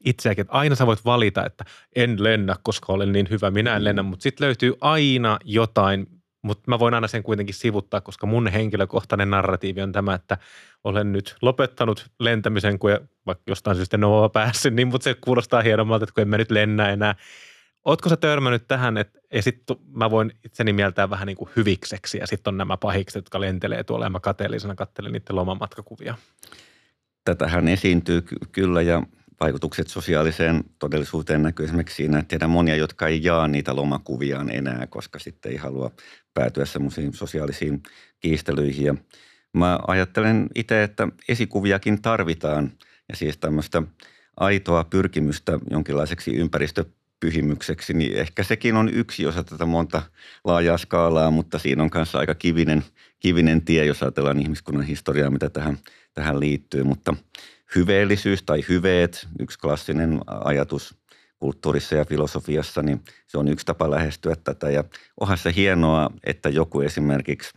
[0.05, 3.83] itseäkin, että aina sä voit valita, että en lennä, koska olen niin hyvä, minä en
[3.83, 6.07] lennä, mutta sitten löytyy aina jotain,
[6.41, 10.37] mutta mä voin aina sen kuitenkin sivuttaa, koska mun henkilökohtainen narratiivi on tämä, että
[10.83, 12.91] olen nyt lopettanut lentämisen, kun
[13.25, 16.51] vaikka jostain syystä Nova päässyt, niin mutta se kuulostaa hienommalta, että kun en mä nyt
[16.51, 17.15] lennä enää.
[17.87, 22.17] Ootko sä törmännyt tähän, että ja sitten mä voin itseni mieltää vähän niin kuin hyvikseksi
[22.17, 26.17] ja sitten on nämä pahikset, jotka lentelee tuolla ja mä kateellisena katselen niiden lomamatkakuvia.
[27.25, 29.03] Tätähän esiintyy ky- kyllä ja
[29.39, 34.87] vaikutukset sosiaaliseen todellisuuteen näkyy esimerkiksi siinä, että tiedän monia, jotka ei jaa niitä lomakuviaan enää,
[34.87, 35.91] koska sitten ei halua
[36.33, 37.83] päätyä semmoisiin sosiaalisiin
[38.19, 38.85] kiistelyihin.
[38.85, 38.95] Ja
[39.53, 42.71] mä ajattelen itse, että esikuviakin tarvitaan
[43.09, 43.83] ja siis tämmöistä
[44.37, 46.31] aitoa pyrkimystä jonkinlaiseksi
[47.23, 50.01] ympäristöpyhimykseksi, niin ehkä sekin on yksi osa tätä monta
[50.43, 52.83] laajaa skaalaa, mutta siinä on kanssa aika kivinen,
[53.19, 55.77] kivinen tie, jos ajatellaan ihmiskunnan historiaa, mitä tähän,
[56.13, 56.83] tähän liittyy.
[56.83, 57.15] Mutta
[57.75, 60.95] hyveellisyys tai hyveet, yksi klassinen ajatus
[61.39, 64.69] kulttuurissa ja filosofiassa, niin se on yksi tapa lähestyä tätä.
[64.69, 64.83] Ja
[65.19, 67.51] onhan se hienoa, että joku esimerkiksi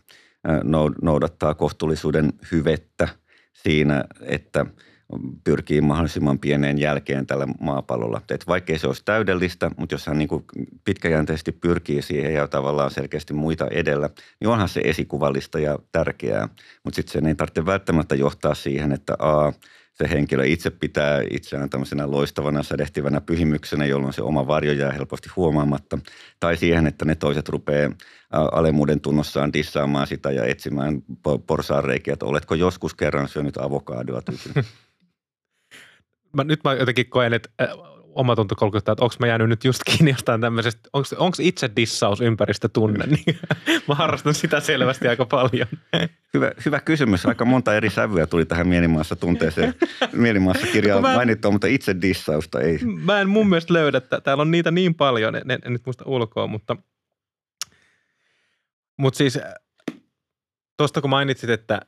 [1.03, 3.09] noudattaa kohtuullisuuden hyvettä
[3.53, 4.67] siinä, että
[5.45, 8.21] pyrkii mahdollisimman pieneen jälkeen tällä maapallolla.
[8.31, 10.45] Et vaikkei se olisi täydellistä, mutta jos hän niin kuin
[10.85, 16.49] pitkäjänteisesti pyrkii siihen ja tavallaan selkeästi muita edellä, niin onhan se esikuvallista ja tärkeää.
[16.85, 19.53] Mutta sitten sen ei tarvitse välttämättä johtaa siihen, että a,
[19.95, 25.29] se henkilö itse pitää itseään tämmöisenä loistavana, sädehtivänä pyhimyksenä, jolloin se oma varjo jää helposti
[25.37, 25.99] huomaamatta.
[26.41, 27.93] Tai siihen, että ne toiset rupeaa
[28.31, 31.03] alemuuden tunnossaan dissaamaan sitä ja etsimään
[31.47, 34.65] porsaanreikiä, että oletko joskus kerran syönyt avokadoa tyypin.
[36.33, 37.51] mä, nyt mä jotenkin koen, että
[38.15, 42.21] oma tunto kolkuttaa, että onko mä jäänyt nyt just kiinni jostain tämmöisestä, onko itse dissaus
[42.21, 43.39] ympäristötunne, niin
[43.89, 45.69] mä harrastan sitä selvästi aika paljon.
[46.35, 47.27] Hyvä, hyvä kysymys.
[47.27, 49.75] Aika monta eri sävyä tuli tähän mielimaassa tunteeseen,
[50.13, 52.79] mielimaassa kirjaan mä, mainittua, mutta itse dissausta ei.
[53.05, 56.05] Mä en mun mielestä löydä, että täällä on niitä niin paljon, en, en nyt muista
[56.07, 56.77] ulkoa, mutta,
[58.97, 59.39] mutta siis
[60.77, 61.81] tuosta kun mainitsit, että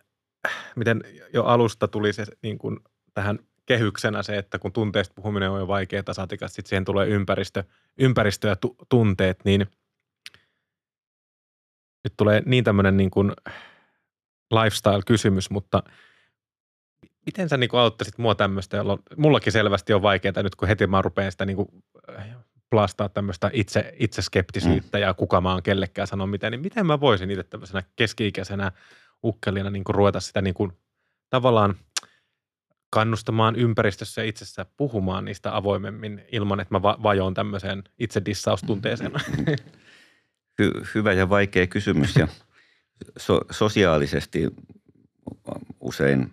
[0.77, 1.01] miten
[1.35, 2.79] jo alusta tuli se niin kuin
[3.15, 7.65] tähän kehyksenä se, että kun tunteista puhuminen on jo vaikeaa, saatikaan sitten siihen tulee ympäristö,
[7.99, 9.67] ympäristö ja tu, tunteet, niin
[12.05, 13.33] nyt tulee niin tämmöinen niin kuin
[14.51, 15.83] lifestyle-kysymys, mutta
[17.27, 20.87] miten sä niin kuin auttaisit mua tämmöistä, jolloin mullakin selvästi on vaikeaa nyt, kun heti
[20.87, 21.69] mä rupean sitä niin kuin
[22.71, 25.03] plastaa tämmöistä itse, itseskeptisyyttä mm.
[25.03, 28.73] ja kuka mä oon kellekään sanoa mitä, niin miten mä voisin itse tämmöisenä keski-ikäisenä
[29.25, 30.73] ukkelina niin kuin ruveta sitä niin kuin
[31.31, 31.75] tavallaan–
[32.93, 39.13] kannustamaan ympäristössä itsessä puhumaan niistä avoimemmin ilman, että mä va- vajoon tämmöiseen itse dissaustunteeseen?
[40.63, 42.29] Hy- hyvä ja vaikea kysymys ja
[43.17, 44.49] so- sosiaalisesti
[45.81, 46.33] usein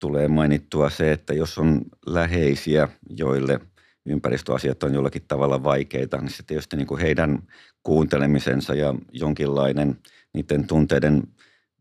[0.00, 3.60] tulee mainittua se, että jos on läheisiä, joille
[4.06, 7.38] ympäristöasiat on jollakin tavalla vaikeita, niin se tietysti niin kuin heidän
[7.82, 9.98] kuuntelemisensa ja jonkinlainen
[10.34, 11.22] niiden tunteiden–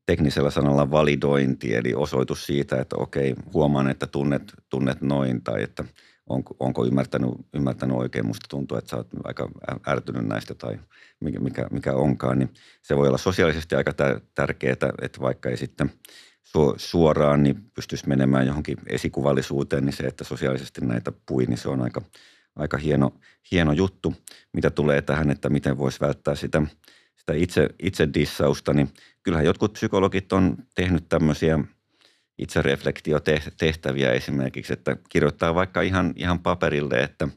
[0.08, 5.84] teknisellä sanalla validointi, eli osoitus siitä, että okei, huomaan, että tunnet, tunnet noin, tai että
[6.30, 9.49] onko, onko ymmärtänyt, ymmärtänyt oikein, musta tuntuu, että sä oot aika
[9.88, 10.80] ärtynyt näistä tai
[11.20, 12.49] mikä, mikä, mikä onkaan, niin
[12.82, 13.93] se voi olla sosiaalisesti aika
[14.36, 15.91] tärkeää, että vaikka ei sitten
[16.78, 21.82] suoraan niin pystyisi menemään johonkin esikuvallisuuteen, niin se, että sosiaalisesti näitä pui, niin se on
[21.82, 22.01] aika,
[22.55, 23.14] aika hieno,
[23.51, 24.14] hieno juttu.
[24.53, 26.62] Mitä tulee tähän, että miten voisi välttää sitä,
[27.28, 28.89] sitä itse, itse dissausta, niin
[29.23, 31.59] kyllähän jotkut psykologit on tehnyt tämmöisiä
[32.38, 37.28] itsereflektiotehtäviä esimerkiksi, että kirjoittaa vaikka ihan, ihan paperille, että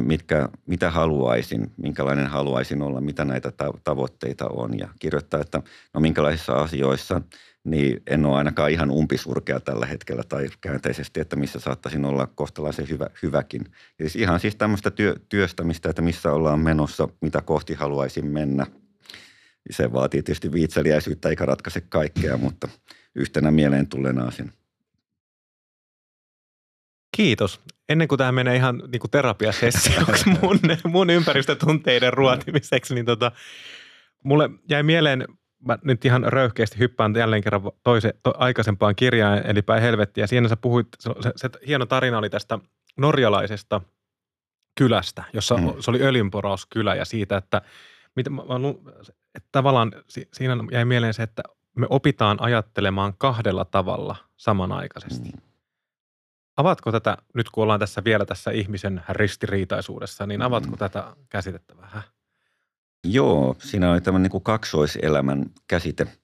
[0.00, 3.52] mitkä, mitä haluaisin, minkälainen haluaisin olla, mitä näitä
[3.84, 5.62] tavoitteita on ja kirjoittaa, että
[5.94, 7.20] no minkälaisissa asioissa
[7.64, 12.88] niin en ole ainakaan ihan umpisurkea tällä hetkellä tai käänteisesti, että missä saattaisin olla kohtalaisen
[12.88, 13.64] hyvä, hyväkin.
[13.98, 18.66] Ja siis ihan siis tämmöistä työ, työstämistä, että missä ollaan menossa, mitä kohti haluaisin mennä–
[19.70, 22.68] se vaatii tietysti viitseliäisyyttä eikä ratkaise kaikkea, mutta
[23.14, 24.52] yhtenä mieleen tulleena asiana.
[27.16, 27.60] Kiitos.
[27.88, 33.32] Ennen kuin tämä menee ihan niin kuin terapiasessioksi mun, mun ympäristötunteiden ruotimiseksi, niin tota,
[34.24, 35.24] mulle jäi mieleen,
[35.66, 40.26] mä nyt ihan röyhkeästi hyppään jälleen kerran toise, to, aikaisempaan kirjaan, eli Päin helvettiä.
[40.26, 42.58] Siinä sä puhuit, se, se, se hieno tarina oli tästä
[42.96, 43.80] norjalaisesta
[44.78, 45.74] kylästä, jossa mm.
[45.80, 47.62] se oli öljynporauskylä ja siitä, että
[48.16, 48.58] mitä, mä, mä,
[49.34, 51.42] että tavallaan siinä jäi mieleen se, että
[51.76, 55.28] me opitaan ajattelemaan kahdella tavalla samanaikaisesti.
[55.28, 55.40] Mm.
[56.56, 60.78] Avatko tätä, nyt kun ollaan tässä vielä tässä ihmisen ristiriitaisuudessa, niin avatko mm.
[60.78, 62.02] tätä käsitettä vähän?
[63.04, 66.06] Joo, siinä oli tämmöinen niin kaksoiselämän käsite–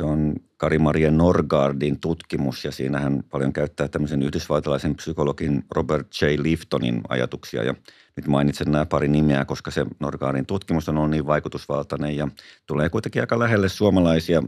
[0.00, 6.26] se on Kari-Maria Norgardin tutkimus ja siinä hän paljon käyttää tämmöisen yhdysvaltalaisen psykologin Robert J.
[6.42, 7.64] Liftonin ajatuksia.
[7.64, 7.74] Ja
[8.16, 12.28] nyt mainitsen nämä pari nimeä, koska se Norgardin tutkimus on niin vaikutusvaltainen ja
[12.66, 14.42] tulee kuitenkin aika lähelle suomalaisia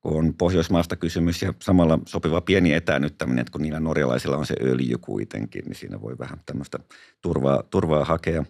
[0.00, 4.54] kun on Pohjoismaasta kysymys ja samalla sopiva pieni etänyttäminen, että kun niillä norjalaisilla on se
[4.60, 6.78] öljy kuitenkin, niin siinä voi vähän tämmöistä
[7.22, 8.44] turvaa, turvaa hakea.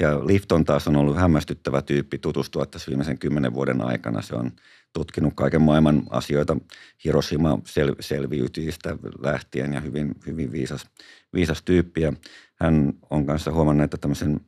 [0.00, 4.22] Ja Lifton taas on ollut hämmästyttävä tyyppi tutustua tässä viimeisen kymmenen vuoden aikana.
[4.22, 4.52] Se on
[4.92, 6.56] tutkinut kaiken maailman asioita
[7.04, 10.86] Hiroshima sel, selviytyjistä lähtien ja hyvin, hyvin viisas,
[11.34, 12.00] viisas tyyppi.
[12.00, 12.12] Ja
[12.54, 14.40] hän on kanssa huomannut, että tämmöisen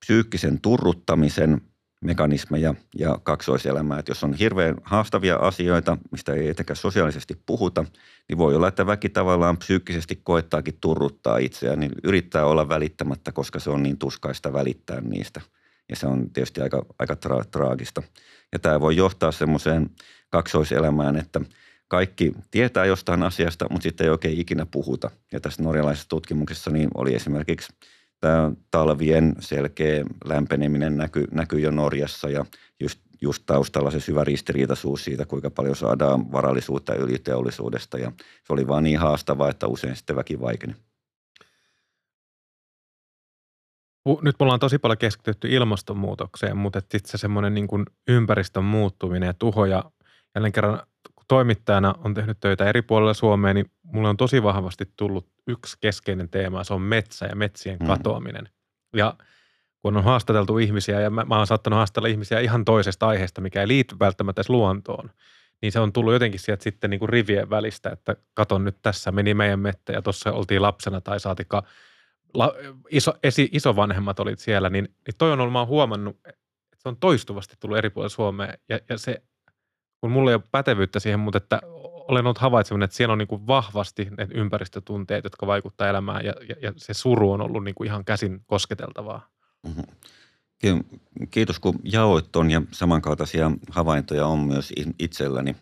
[0.00, 1.60] psyykkisen turruttamisen
[2.04, 3.98] mekanismeja ja kaksoiselämää.
[3.98, 7.84] Että jos on hirveän haastavia asioita, mistä ei etenkään sosiaalisesti puhuta,
[8.28, 13.58] niin voi olla, että väki tavallaan psyykkisesti koettaakin turruttaa itseään, niin yrittää olla välittämättä, koska
[13.58, 15.40] se on niin tuskaista välittää niistä.
[15.88, 18.02] Ja se on tietysti aika, aika tra- traagista.
[18.52, 19.90] Ja tämä voi johtaa semmoiseen
[20.30, 21.40] kaksoiselämään, että
[21.88, 25.10] kaikki tietää jostain asiasta, mutta sitten ei oikein ikinä puhuta.
[25.32, 27.72] Ja tässä norjalaisessa tutkimuksessa niin oli esimerkiksi
[28.20, 32.44] tämä talvien selkeä lämpeneminen näkyy näky jo Norjassa ja
[32.80, 38.12] just just taustalla se syvä ristiriitaisuus siitä, kuinka paljon saadaan varallisuutta yliteollisuudesta ja
[38.44, 40.74] se oli vaan niin haastavaa, että usein sitten väki vaikeni.
[44.06, 49.26] Nyt me ollaan tosi paljon keskitytty ilmastonmuutokseen, mutta sitten se semmoinen niin kuin ympäristön muuttuminen
[49.26, 49.84] ja tuho ja
[50.34, 50.80] jälleen kerran
[51.14, 55.76] kun toimittajana on tehnyt töitä eri puolilla Suomea, niin mulle on tosi vahvasti tullut yksi
[55.80, 57.86] keskeinen teema, se on metsä ja metsien mm.
[57.86, 58.48] katoaminen.
[58.96, 59.14] Ja
[59.82, 63.60] kun on haastateltu ihmisiä ja mä, mä oon saattanut haastatella ihmisiä ihan toisesta aiheesta, mikä
[63.60, 65.10] ei liity välttämättä edes luontoon,
[65.62, 69.12] niin se on tullut jotenkin sieltä sitten niin kuin rivien välistä, että katon nyt tässä
[69.12, 71.62] meni meidän mettä ja tuossa oltiin lapsena tai saatika
[72.90, 76.42] iso, esi, isovanhemmat olit siellä, niin, niin toi on ollut, mä huomannut, että
[76.76, 79.22] se on toistuvasti tullut eri puolilla Suomea ja, ja se,
[80.00, 81.60] kun mulla ei ole pätevyyttä siihen, mutta että
[82.08, 86.54] olen ollut havaitseminen, että siellä on niin vahvasti ne ympäristötunteet, jotka vaikuttavat elämään ja, ja,
[86.62, 89.28] ja se suru on ollut niin kuin ihan käsin kosketeltavaa.
[89.66, 90.84] Mm-hmm.
[91.30, 95.56] Kiitos kun jaoit ton ja samankaltaisia havaintoja on myös itselläni.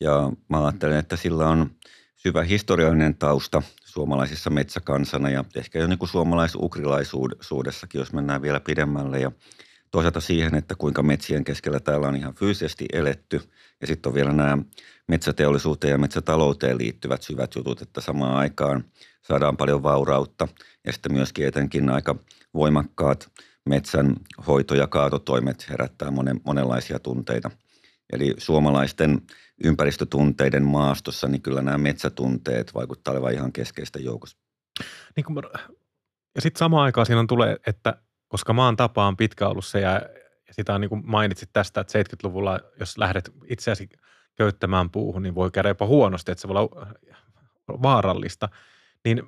[0.00, 1.70] Ja mä ajattelen, että sillä on
[2.16, 9.20] syvä historiallinen tausta suomalaisissa metsäkansana ja ehkä jo niin kuin suomalais-ukrilaisuudessakin, jos mennään vielä pidemmälle.
[9.20, 9.32] Ja
[9.90, 13.40] toisaalta siihen, että kuinka metsien keskellä täällä on ihan fyysisesti eletty.
[13.80, 14.58] Ja sitten on vielä nämä
[15.08, 18.84] metsäteollisuuteen ja metsätalouteen liittyvät syvät jutut, että samaan aikaan
[19.22, 20.48] saadaan paljon vaurautta.
[20.86, 22.14] Ja sitten myöskin etenkin aika
[22.54, 23.32] voimakkaat
[23.68, 24.16] metsän
[24.46, 27.50] hoito- ja kaatotoimet herättää monen, monenlaisia tunteita.
[28.12, 29.20] Eli suomalaisten
[29.64, 34.38] ympäristötunteiden maastossa, niin kyllä nämä metsätunteet vaikuttavat olevan ihan keskeistä joukossa.
[35.16, 35.36] Niin kuin,
[36.34, 37.96] ja sitten samaan aikaan siinä on tulee, että
[38.28, 39.92] koska maan tapa on pitkä ollut se ja,
[40.48, 43.88] ja sitä on niin kuin mainitsit tästä, että 70-luvulla, jos lähdet itseäsi
[44.36, 46.86] köyttämään puuhun, niin voi käydä jopa huonosti, että se voi olla
[47.68, 48.48] vaarallista.
[49.04, 49.22] Niin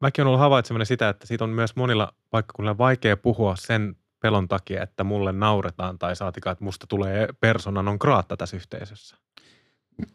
[0.00, 4.48] mäkin olen ollut havaitseminen sitä, että siitä on myös monilla paikkakunnilla vaikea puhua sen pelon
[4.48, 9.16] takia, että mulle nauretaan tai saatikaan, että musta tulee persona non grata tässä yhteisössä.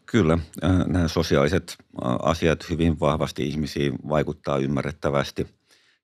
[0.06, 5.46] Kyllä, äh, nämä sosiaaliset äh, asiat hyvin vahvasti ihmisiin vaikuttaa ymmärrettävästi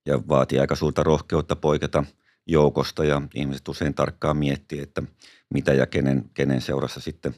[0.07, 2.05] ja vaatii aika suurta rohkeutta poiketa
[2.47, 5.03] joukosta ja ihmiset usein tarkkaan miettii, että
[5.55, 7.35] mitä ja kenen, kenen seurassa sitten,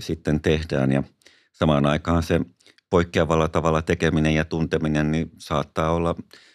[0.00, 1.02] sitten tehdään ja
[1.52, 2.40] samaan aikaan se
[2.90, 6.14] poikkeavalla tavalla tekeminen ja tunteminen niin saattaa olla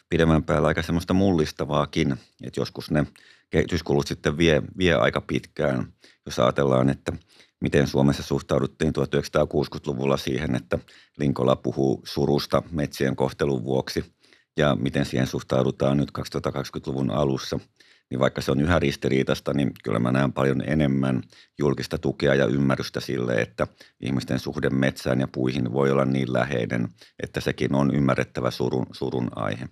[0.09, 2.11] pidemmän päällä aika semmoista mullistavaakin,
[2.43, 3.05] että joskus ne
[3.49, 5.93] kehityskulut sitten vie, vie aika pitkään,
[6.25, 7.13] jos ajatellaan, että
[7.61, 10.79] miten Suomessa suhtauduttiin 1960-luvulla siihen, että
[11.17, 14.13] Linkola puhuu surusta metsien kohtelun vuoksi
[14.57, 17.59] ja miten siihen suhtaudutaan nyt 2020-luvun alussa–
[18.11, 21.21] niin vaikka se on yhä ristiriitasta, niin kyllä mä näen paljon enemmän
[21.59, 23.67] julkista tukea ja ymmärrystä sille, että
[23.99, 26.87] ihmisten suhde metsään ja puihin voi olla niin läheinen,
[27.23, 29.69] että sekin on ymmärrettävä surun, surun aihe.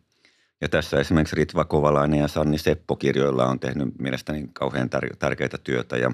[0.61, 5.57] Ja tässä esimerkiksi Ritva Kovalainen ja Sanni Seppo kirjoilla on tehnyt mielestäni kauhean tär- tärkeitä
[5.57, 6.11] työtä ja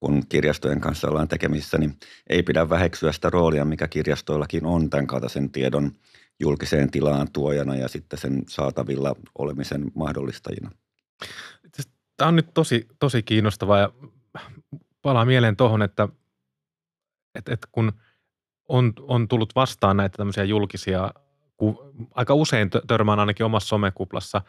[0.00, 1.96] kun kirjastojen kanssa ollaan tekemisissä, niin
[2.26, 5.92] ei pidä väheksyä sitä roolia, mikä kirjastoillakin on tämän kaltaisen tiedon
[6.40, 10.70] julkiseen tilaan tuojana ja sitten sen saatavilla olemisen mahdollistajina.
[12.18, 13.92] Tämä on nyt tosi, tosi kiinnostavaa ja
[15.02, 16.08] palaa mieleen tuohon, että,
[17.34, 17.92] että, että kun
[18.68, 21.10] on, on tullut vastaan näitä tämmöisiä julkisia,
[21.56, 24.42] ku, aika usein törmään ainakin omassa somekuplassa,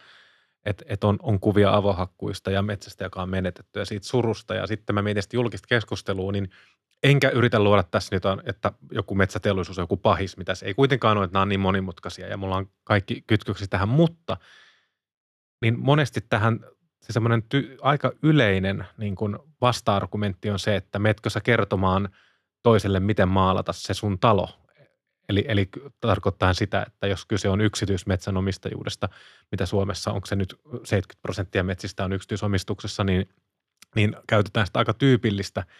[0.65, 4.55] että, että on, on kuvia avohakkuista ja metsästä, joka on menetetty ja siitä surusta.
[4.55, 6.49] Ja sitten mä mietin julkista keskustelua, niin
[7.03, 11.17] enkä yritä luoda tässä nyt, että joku metsäteollisuus on joku pahis, mitä se ei kuitenkaan
[11.17, 14.37] ole, että nämä on niin monimutkaisia ja mulla on kaikki kytköksiä tähän, mutta
[15.61, 16.59] niin monesti tähän
[17.09, 22.09] se semmoinen ty- aika yleinen niin kuin vasta-argumentti on se, että metkö sä kertomaan
[22.63, 24.49] toiselle, miten maalata se sun talo.
[25.29, 29.09] Eli, eli tarkoittaa sitä, että jos kyse on yksityismetsänomistajuudesta,
[29.51, 33.29] mitä Suomessa, onko se nyt 70 prosenttia metsistä on yksityisomistuksessa, niin,
[33.95, 35.63] niin käytetään sitä aika tyypillistä–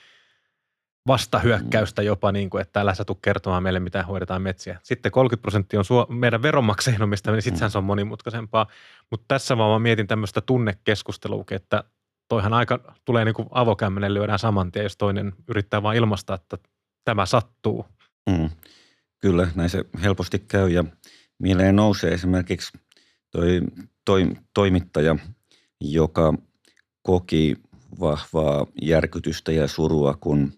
[1.09, 4.79] vastahyökkäystä jopa, niin kuin, että älä sä tuu kertomaan meille, mitä hoidetaan metsiä.
[4.83, 8.67] Sitten 30 prosenttia on suo, meidän veronmaksajien omistaminen, niin sittenhän se on monimutkaisempaa.
[9.11, 11.83] Mutta tässä vaan mä mietin tämmöistä tunnekeskustelua, että
[12.27, 16.57] toihan aika tulee niin kuin avokämmenen lyödään saman tien, jos toinen yrittää vaan ilmaista, että
[17.05, 17.85] tämä sattuu.
[18.29, 18.49] Mm.
[19.19, 20.83] Kyllä, näin se helposti käy ja
[21.39, 22.77] mieleen nousee esimerkiksi
[23.31, 23.61] toi,
[24.05, 25.15] toi toimittaja,
[25.81, 26.33] joka
[27.01, 27.55] koki
[27.99, 30.53] vahvaa järkytystä ja surua, kun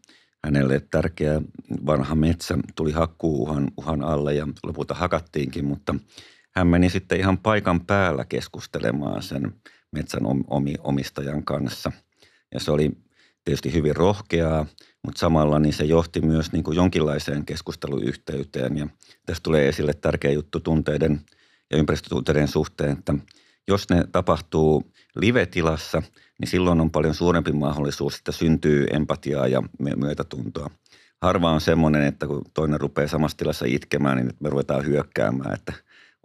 [0.45, 1.41] hänelle tärkeä
[1.85, 5.95] vanha metsä tuli hakkuuhan uhan alle ja lopulta hakattiinkin, mutta
[6.55, 9.53] hän meni sitten ihan paikan päällä keskustelemaan sen
[9.91, 10.23] metsän
[10.83, 11.91] omistajan kanssa.
[12.53, 12.91] Ja se oli
[13.45, 14.65] tietysti hyvin rohkeaa,
[15.03, 18.77] mutta samalla niin se johti myös niin kuin jonkinlaiseen keskusteluyhteyteen.
[18.77, 18.87] Ja
[19.25, 21.21] tässä tulee esille tärkeä juttu tunteiden
[21.71, 23.13] ja ympäristötunteiden suhteen, että
[23.67, 26.03] jos ne tapahtuu live-tilassa,
[26.39, 29.63] niin silloin on paljon suurempi mahdollisuus, että syntyy empatiaa ja
[29.95, 30.69] myötätuntoa.
[31.21, 35.73] Harva on semmoinen, että kun toinen rupeaa samassa tilassa itkemään, niin me ruvetaan hyökkäämään, että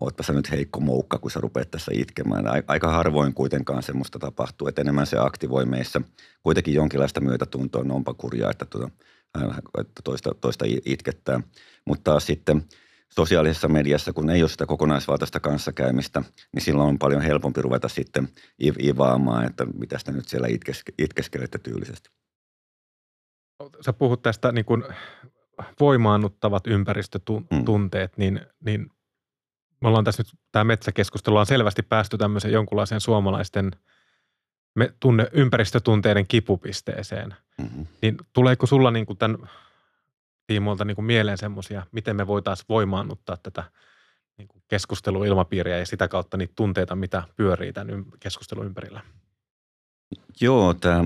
[0.01, 2.45] ootpa sä nyt heikko moukka, kun sä rupeat tässä itkemään.
[2.68, 6.01] Aika harvoin kuitenkaan semmoista tapahtuu, että enemmän se aktivoi meissä
[6.43, 8.91] kuitenkin jonkinlaista myötätuntoa, no onpa kurjaa, että, tuota,
[9.78, 11.41] että toista, toista itkettää.
[11.84, 12.62] Mutta sitten–
[13.11, 18.28] sosiaalisessa mediassa, kun ei ole sitä kokonaisvaltaista kanssakäymistä, niin silloin on paljon helpompi ruveta sitten
[18.82, 22.11] ivaamaan, että mitä sitä nyt siellä itkeske, itkeskelette tyylisesti.
[23.80, 24.84] Sä puhut tästä niin kuin
[25.80, 28.20] voimaannuttavat ympäristötunteet, mm.
[28.20, 28.90] niin, niin
[29.80, 33.70] me ollaan tässä nyt, tämä metsäkeskustelu on selvästi päästy tämmöiseen jonkunlaiseen suomalaisten
[34.74, 37.34] me, tunne, ympäristötunteiden kipupisteeseen.
[37.59, 37.86] Mm-hmm.
[38.02, 39.38] Niin tuleeko sulla niin kuin tämän
[40.47, 43.64] tiimoilta niin kuin mieleen semmoisia, miten me voitaisiin voimaannuttaa tätä
[44.38, 49.01] niin kuin keskusteluilmapiiriä ja sitä kautta niitä tunteita, mitä pyörii tämän keskustelun ympärillä?
[50.40, 51.05] Joo, tämä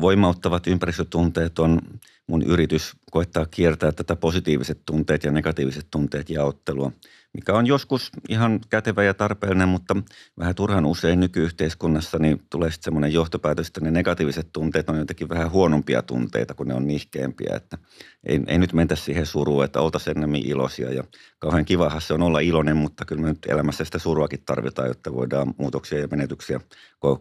[0.00, 1.80] voimauttavat ympäristötunteet on
[2.26, 6.92] mun yritys koettaa kiertää tätä positiiviset tunteet ja negatiiviset tunteet jaottelua,
[7.34, 9.96] mikä on joskus ihan kätevä ja tarpeellinen, mutta
[10.38, 15.28] vähän turhan usein nykyyhteiskunnassa niin tulee sitten semmoinen johtopäätös, että ne negatiiviset tunteet on jotenkin
[15.28, 17.78] vähän huonompia tunteita, kun ne on nihkeämpiä, että
[18.24, 21.04] ei, ei nyt mentä siihen suruun, että oltaisiin enemmän iloisia ja
[21.38, 25.14] kauhean kivahan se on olla iloinen, mutta kyllä me nyt elämässä sitä suruakin tarvitaan, jotta
[25.14, 26.60] voidaan muutoksia ja menetyksiä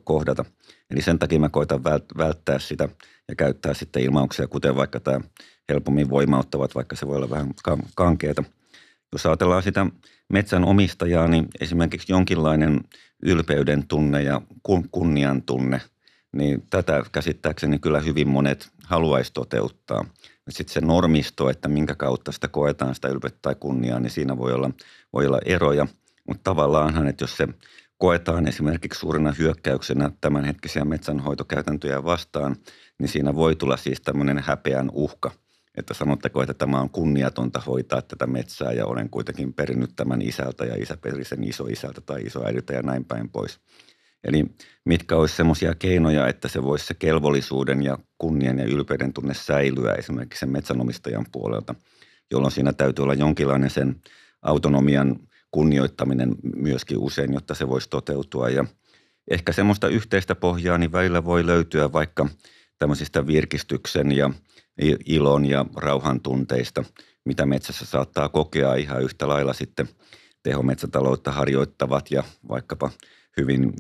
[0.03, 0.45] kohdata.
[0.89, 1.83] Eli sen takia mä koitan
[2.17, 2.89] välttää sitä
[3.27, 5.19] ja käyttää sitten ilmauksia, kuten vaikka tämä
[5.69, 7.53] helpommin voimauttavat, vaikka se voi olla vähän
[7.95, 8.43] kankeeta.
[9.13, 9.85] Jos ajatellaan sitä
[10.29, 12.81] metsän omistajaa, niin esimerkiksi jonkinlainen
[13.23, 14.41] ylpeyden tunne ja
[14.91, 15.81] kunnian tunne,
[16.33, 20.05] niin tätä käsittääkseni kyllä hyvin monet haluaisi toteuttaa.
[20.49, 24.53] Sitten se normisto, että minkä kautta sitä koetaan sitä ylpeyttä tai kunniaa, niin siinä voi
[24.53, 24.71] olla,
[25.13, 25.87] voi olla eroja.
[26.27, 27.47] Mutta tavallaanhan, että jos se
[27.97, 32.55] koetaan esimerkiksi suurena hyökkäyksenä tämänhetkisiä metsänhoitokäytäntöjä vastaan,
[32.99, 35.31] niin siinä voi tulla siis tämmöinen häpeän uhka.
[35.77, 40.65] Että sanotteko, että tämä on kunniatonta hoitaa tätä metsää ja olen kuitenkin perinnyt tämän isältä
[40.65, 43.59] ja isä peri sen isoisältä tai isoäidiltä ja näin päin pois.
[44.23, 44.45] Eli
[44.85, 49.93] mitkä olisi semmoisia keinoja, että se voisi se kelvollisuuden ja kunnian ja ylpeyden tunne säilyä
[49.93, 51.75] esimerkiksi sen metsänomistajan puolelta,
[52.31, 53.95] jolloin siinä täytyy olla jonkinlainen sen
[54.41, 55.19] autonomian
[55.51, 58.49] kunnioittaminen myöskin usein, jotta se voisi toteutua.
[58.49, 58.65] Ja
[59.31, 62.27] ehkä semmoista yhteistä pohjaa niin välillä voi löytyä vaikka
[62.81, 64.29] tämmöisistä virkistyksen ja
[65.05, 66.83] ilon ja rauhan tunteista,
[67.25, 69.89] mitä metsässä saattaa kokea ihan yhtä lailla sitten
[70.43, 72.91] tehometsätaloutta harjoittavat ja vaikkapa
[73.37, 73.73] hyvin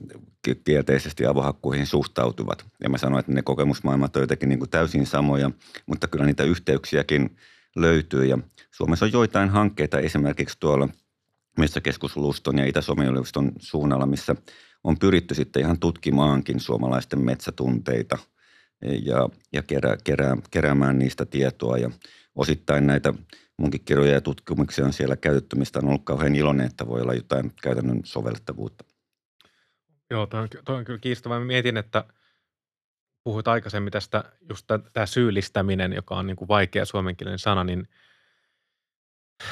[0.65, 2.65] kielteisesti avohakkuihin suhtautuvat.
[2.83, 5.51] Ja mä sanoin, että ne kokemusmaailmat on jotenkin niin kuin täysin samoja,
[5.85, 7.35] mutta kyllä niitä yhteyksiäkin
[7.75, 8.25] löytyy.
[8.25, 8.37] Ja
[8.71, 10.89] Suomessa on joitain hankkeita esimerkiksi tuolla
[11.57, 14.35] Metsäkeskus Luston ja Itä-Suomen yliopiston suunnalla, missä
[14.83, 18.17] on pyritty sitten ihan tutkimaankin suomalaisten metsätunteita
[18.81, 21.77] ja, ja kerä, kerää, keräämään niistä tietoa.
[21.77, 21.89] Ja
[22.35, 23.13] osittain näitä
[23.57, 27.13] munkin kirjoja ja tutkimuksia on siellä käytetty, mistä on ollut kauhean iloinen, että voi olla
[27.13, 28.83] jotain käytännön sovellettavuutta.
[30.09, 31.39] Joo, toi on, toi on kyllä kiinnostavaa.
[31.39, 32.03] Mä mietin, että
[33.23, 37.87] puhuit aikaisemmin tästä, just tämä syyllistäminen, joka on niin kuin vaikea suomenkielinen sana, niin–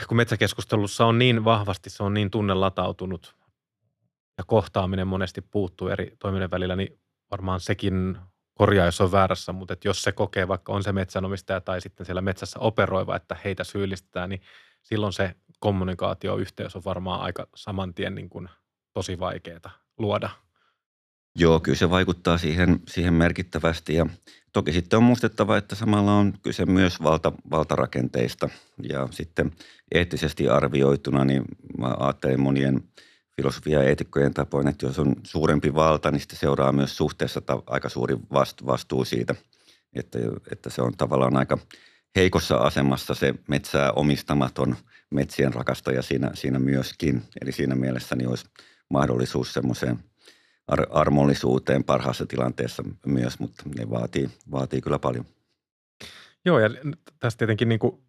[0.08, 3.36] kun metsäkeskustelussa on niin vahvasti, se on niin tunnelatautunut
[4.38, 7.00] ja kohtaaminen monesti puuttuu eri toiminnan välillä, niin
[7.32, 8.18] varmaan sekin
[8.60, 12.06] korjaa, jos on väärässä, mutta että jos se kokee, vaikka on se metsänomistaja tai sitten
[12.06, 14.42] siellä metsässä operoiva, että heitä syyllistetään, niin
[14.84, 18.50] silloin se kommunikaatioyhteys on varmaan aika saman tien niin kuin
[18.94, 20.30] tosi vaikeaa luoda.
[21.36, 24.06] Joo, kyllä se vaikuttaa siihen, siihen merkittävästi ja
[24.54, 28.50] toki sitten on muistettava, että samalla on kyse myös valta, valtarakenteista
[28.90, 29.52] ja sitten
[29.92, 31.44] eettisesti arvioituna, niin
[31.78, 32.84] mä ajattelen monien
[33.40, 37.64] filosofia- ja eetikkojen tapoin, että jos on suurempi valta, niin sitten seuraa myös suhteessa ta-
[37.68, 39.36] aika suuri vastu, vastuu siitä,
[39.94, 40.20] että,
[40.52, 41.58] että se on tavallaan aika
[42.16, 44.76] heikossa asemassa se metsää omistamaton
[45.10, 47.22] metsien rakastaja siinä, siinä myöskin.
[47.42, 48.46] Eli siinä mielessä niin olisi
[48.90, 50.00] mahdollisuus semmoiseen
[50.68, 55.26] ar- armollisuuteen parhaassa tilanteessa myös, mutta ne vaatii, vaatii kyllä paljon.
[56.46, 56.70] Joo, ja
[57.20, 58.02] tästä tietenkin niin kuin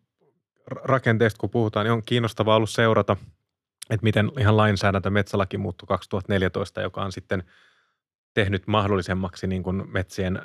[0.66, 3.16] rakenteesta kun puhutaan, niin on kiinnostavaa ollut seurata,
[3.91, 7.45] että miten ihan lainsäädäntö metsälaki muuttui 2014, joka on sitten
[8.34, 10.43] tehnyt mahdollisemmaksi niin kuin metsien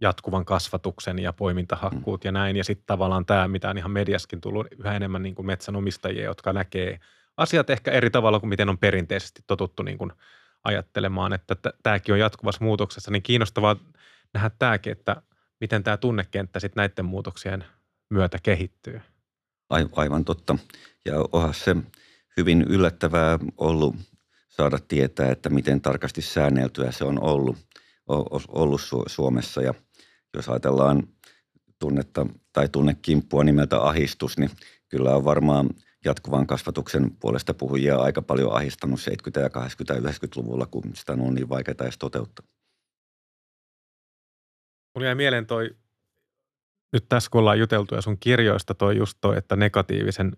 [0.00, 2.28] jatkuvan kasvatuksen ja poimintahakkuut mm.
[2.28, 2.56] ja näin.
[2.56, 6.52] Ja sitten tavallaan tämä, mitä on ihan mediaskin tullut yhä enemmän niin kuin metsänomistajia, jotka
[6.52, 7.00] näkee
[7.36, 10.12] asiat ehkä eri tavalla kuin miten on perinteisesti totuttu niin kuin
[10.64, 13.76] ajattelemaan, että tämäkin on jatkuvassa muutoksessa, niin kiinnostavaa
[14.34, 15.22] nähdä tämäkin, että
[15.60, 17.64] miten tämä tunnekenttä sitten näiden muutoksien
[18.10, 19.00] myötä kehittyy.
[19.96, 20.58] Aivan totta.
[21.04, 21.76] Ja onhan se
[22.36, 23.96] hyvin yllättävää ollut
[24.48, 27.56] saada tietää, että miten tarkasti säänneltyä se on ollut,
[28.48, 29.62] ollut Suomessa.
[29.62, 29.74] Ja
[30.34, 31.08] jos ajatellaan
[31.78, 34.50] tunnetta tai tunnekimppua nimeltä ahistus, niin
[34.88, 35.70] kyllä on varmaan
[36.04, 41.34] jatkuvan kasvatuksen puolesta puhujia aika paljon ahistanut 70- ja 80- ja 90-luvulla, kun sitä on
[41.34, 42.46] niin vaikeaa edes toteuttaa.
[44.94, 45.76] Mulla jäi mieleen toi,
[46.92, 50.36] nyt tässä kun ollaan juteltu ja sun kirjoista toi just toi, että negatiivisen,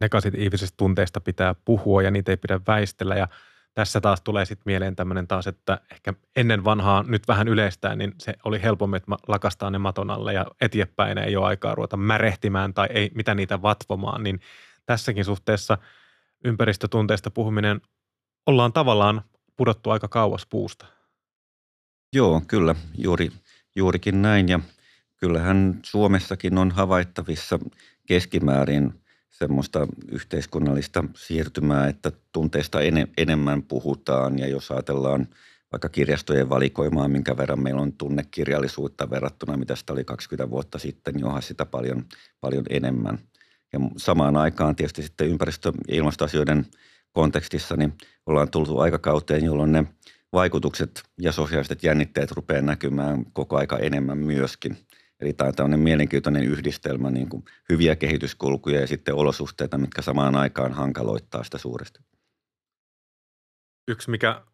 [0.00, 3.14] negatiivisista tunteista pitää puhua ja niitä ei pidä väistellä.
[3.14, 3.28] Ja
[3.74, 8.14] tässä taas tulee sitten mieleen tämmöinen taas, että ehkä ennen vanhaa nyt vähän yleistään, niin
[8.18, 12.74] se oli helpommin, että lakastaa ne maton alle ja eteenpäin ei ole aikaa ruveta märehtimään
[12.74, 14.40] tai ei mitä niitä vatvomaan, niin
[14.86, 15.78] tässäkin suhteessa
[16.44, 17.80] ympäristötunteista puhuminen
[18.46, 19.22] ollaan tavallaan
[19.56, 20.86] pudottu aika kauas puusta.
[22.12, 23.30] Joo, kyllä, juuri,
[23.76, 24.48] juurikin näin.
[24.48, 24.60] Ja
[25.16, 27.58] kyllähän Suomessakin on havaittavissa
[28.06, 29.03] keskimäärin
[29.38, 35.28] semmoista yhteiskunnallista siirtymää, että tunteista en, enemmän puhutaan ja jos ajatellaan
[35.72, 41.14] vaikka kirjastojen valikoimaa, minkä verran meillä on tunnekirjallisuutta verrattuna, mitä sitä oli 20 vuotta sitten,
[41.14, 42.04] niin onhan sitä paljon,
[42.40, 43.18] paljon enemmän.
[43.72, 46.66] Ja samaan aikaan tietysti sitten ympäristö- ja ilmastoasioiden
[47.12, 47.94] kontekstissa niin
[48.26, 49.84] ollaan tultu aikakauteen, jolloin ne
[50.32, 54.76] vaikutukset ja sosiaaliset jännitteet rupeaa näkymään koko aika enemmän myöskin.
[55.20, 60.36] Eli tämä on tämmöinen mielenkiintoinen yhdistelmä, niin kuin hyviä kehityskulkuja ja sitten olosuhteita, mitkä samaan
[60.36, 61.98] aikaan hankaloittaa sitä suuresti.
[63.88, 64.44] Yksi, mikä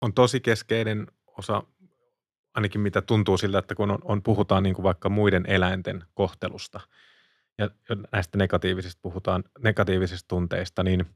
[0.00, 1.62] on tosi keskeinen osa,
[2.54, 6.80] ainakin mitä tuntuu siltä, että kun on, on puhutaan niin kuin vaikka muiden eläinten kohtelusta
[7.58, 7.70] ja
[8.12, 11.06] näistä negatiivisista puhutaan, negatiivisista tunteista, niin–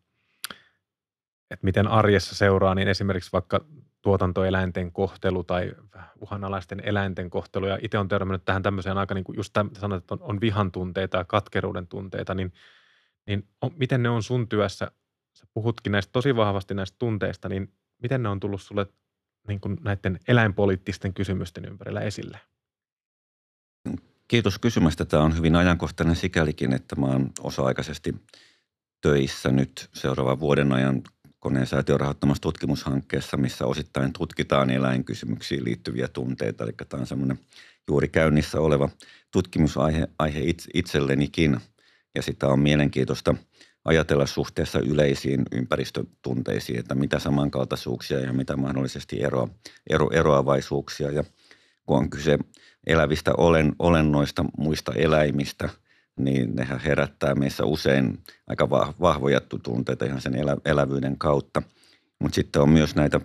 [1.52, 3.64] että miten arjessa seuraa, niin esimerkiksi vaikka
[4.02, 5.72] tuotantoeläinten kohtelu tai
[6.20, 7.66] uhanalaisten eläinten kohtelu.
[7.66, 10.72] Ja itse on törmännyt tähän tämmöiseen aika, niin kuin just sanoit, että on, on vihan
[10.72, 12.52] tunteita ja katkeruuden tunteita, niin,
[13.26, 14.90] niin on, miten ne on sun työssä,
[15.34, 17.72] sä puhutkin näistä tosi vahvasti näistä tunteista, niin
[18.02, 18.86] miten ne on tullut sulle
[19.48, 22.40] niin kuin näiden eläinpoliittisten kysymysten ympärillä esille?
[24.28, 25.04] Kiitos kysymästä.
[25.04, 28.14] Tämä on hyvin ajankohtainen sikälikin, että mä oon osa-aikaisesti
[29.00, 31.02] töissä nyt seuraavan vuoden ajan
[31.42, 36.64] koneen säätiön rahoittamassa tutkimushankkeessa, missä osittain tutkitaan eläinkysymyksiin liittyviä tunteita.
[36.64, 37.38] Eli tämä on semmoinen
[37.88, 38.88] juuri käynnissä oleva
[39.30, 40.40] tutkimusaihe aihe
[40.74, 41.60] itsellenikin.
[42.14, 43.34] Ja sitä on mielenkiintoista
[43.84, 49.48] ajatella suhteessa yleisiin ympäristötunteisiin, että mitä samankaltaisuuksia ja mitä mahdollisesti ero,
[49.90, 51.10] ero, eroavaisuuksia.
[51.10, 51.24] Ja
[51.86, 52.38] kun on kyse
[52.86, 55.68] elävistä olen, olennoista muista eläimistä–
[56.18, 61.62] niin nehän herättää meissä usein aika vahvoja tunteita ihan sen elä, elävyyden kautta.
[62.18, 63.20] Mutta sitten on myös näitä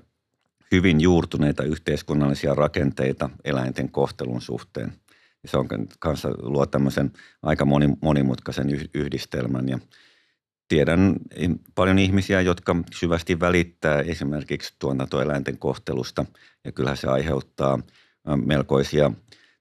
[0.72, 4.94] hyvin juurtuneita yhteiskunnallisia rakenteita eläinten kohtelun suhteen.
[5.46, 5.68] Se on
[6.00, 7.12] kanssa luo tämmöisen
[7.44, 9.80] aika moni, monimutkaisen yhdistelmän ja
[10.68, 11.16] tiedän
[11.76, 16.26] paljon ihmisiä, jotka syvästi välittää esimerkiksi tuotantoeläinten kohtelusta
[16.66, 17.80] ja kyllähän se aiheuttaa
[18.46, 19.12] melkoisia–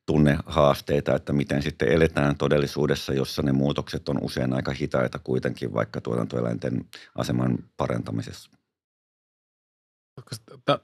[0.06, 6.00] tunnehaasteita, että miten sitten eletään todellisuudessa, jossa ne muutokset on usein aika hitaita kuitenkin vaikka
[6.00, 6.84] tuotantoeläinten
[7.14, 8.50] aseman parantamisessa.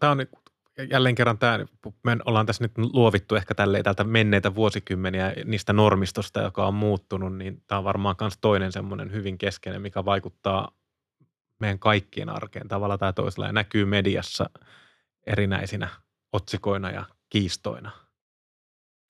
[0.01, 0.27] Tämä on
[0.91, 1.59] jälleen kerran tämä,
[2.05, 7.37] me ollaan tässä nyt luovittu ehkä tälleen tältä menneitä vuosikymmeniä niistä normistosta, joka on muuttunut,
[7.37, 10.73] niin tämä on varmaan myös toinen semmoinen hyvin keskeinen, mikä vaikuttaa
[11.61, 14.51] meidän kaikkien arkeen tavalla tai toisella ja näkyy mediassa
[15.27, 15.89] erinäisinä
[16.33, 18.02] otsikoina ja kiistoina.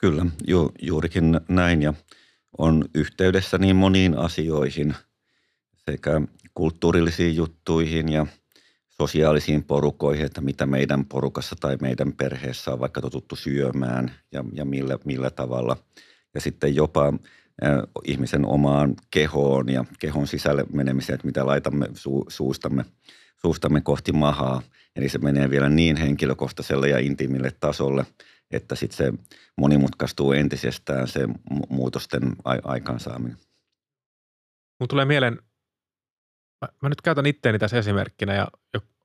[0.02, 1.94] Kyllä, ju, juurikin näin ja
[2.58, 4.94] on yhteydessä niin moniin asioihin
[5.90, 6.20] sekä
[6.54, 8.26] kulttuurillisiin juttuihin ja
[8.88, 14.64] sosiaalisiin porukoihin, että mitä meidän porukassa tai meidän perheessä on vaikka totuttu syömään ja, ja
[14.64, 15.76] millä, millä tavalla.
[16.34, 17.70] Ja sitten jopa äh,
[18.04, 22.84] ihmisen omaan kehoon ja kehon sisälle menemiseen, että mitä laitamme su, suustamme,
[23.42, 24.62] suustamme kohti mahaa.
[24.96, 28.06] Eli se menee vielä niin henkilökohtaiselle ja intiimille tasolle–
[28.52, 29.12] että sitten se
[29.58, 31.28] monimutkaistuu entisestään se
[31.68, 32.22] muutosten
[32.64, 33.36] aikaansaaminen.
[34.80, 35.38] Mun tulee mieleen,
[36.60, 38.48] mä, mä nyt käytän itteeni tässä esimerkkinä ja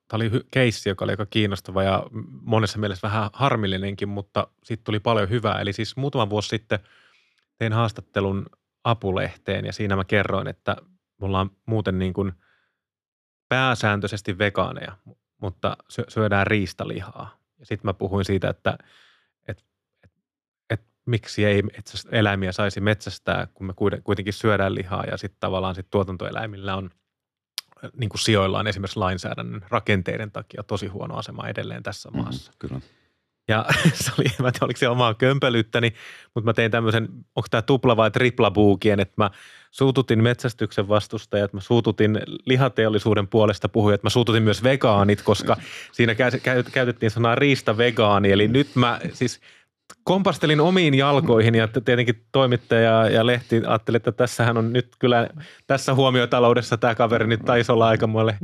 [0.08, 2.04] tämä oli keissi, joka oli aika kiinnostava ja
[2.41, 5.62] monessa mielessä vähän harmillinenkin, mutta sitten tuli paljon hyvää.
[5.62, 6.80] Eli siis muutama vuosi sitten
[7.58, 8.45] tein haastattelun
[8.84, 10.76] apulehteen ja siinä mä kerroin, että
[11.22, 12.34] me ollaan muuten niin kuin
[13.50, 14.98] pääsääntöisesti vegaaneja,
[15.41, 15.78] mutta
[16.08, 17.38] syödään riistalihaa.
[17.60, 18.78] Ja sitten mä puhuin siitä, että
[21.08, 21.64] miksi ei
[22.12, 26.89] eläimiä saisi metsästää, kun me kuitenkin syödään lihaa ja sitten tavallaan sit tuotantoeläimillä on
[27.99, 32.51] niin kuin sijoillaan esimerkiksi lainsäädännön rakenteiden takia tosi huono asema edelleen tässä mm-hmm, maassa.
[32.51, 32.82] Mm, kyllä.
[33.47, 33.66] Ja
[34.03, 35.93] se oli, mä tiedä, oliko se omaa kömpelyyttäni,
[36.36, 39.32] mutta mä tein tämmöisen, onko tämä tupla vai tripla buukien, että mä
[39.72, 45.58] suututin metsästyksen vastustajat, mä suututin lihateollisuuden puolesta puhujat, mä suututin myös vegaanit, koska
[45.91, 46.16] siinä
[46.72, 48.32] käytettiin sanaa riista vegaani.
[48.32, 49.39] Eli nyt mä siis
[50.04, 55.30] kompastelin omiin jalkoihin ja tietenkin toimittaja ja lehti ajatteli, että tässähän on nyt kyllä
[55.68, 58.38] tässä huomiotaloudessa tämä kaveri nyt taisi olla aikamoille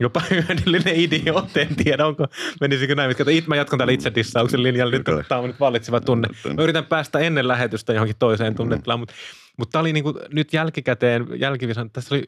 [0.00, 1.60] jopa hyödyllinen idiootti.
[1.60, 2.26] En tiedä, onko,
[2.60, 3.10] menisikö näin.
[3.10, 4.92] Itse, mä jatkan täällä itse dissauksen linjalla.
[4.92, 6.28] Nyt tämä on nyt vallitseva tunne.
[6.56, 9.14] Mä yritän päästä ennen lähetystä johonkin toiseen tunnetilaan, mutta,
[9.58, 12.24] mutta tämä oli niin kuin, nyt jälkikäteen, jälkivisan, tässä oli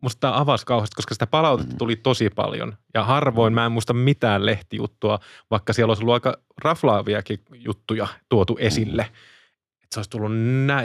[0.00, 1.78] musta tämä avasi kauheasti, koska sitä palautetta mm.
[1.78, 2.76] tuli tosi paljon.
[2.94, 5.18] Ja harvoin mä en muista mitään lehtijuttua,
[5.50, 9.02] vaikka siellä olisi ollut aika raflaaviakin juttuja tuotu esille.
[9.82, 10.32] Että se olisi tullut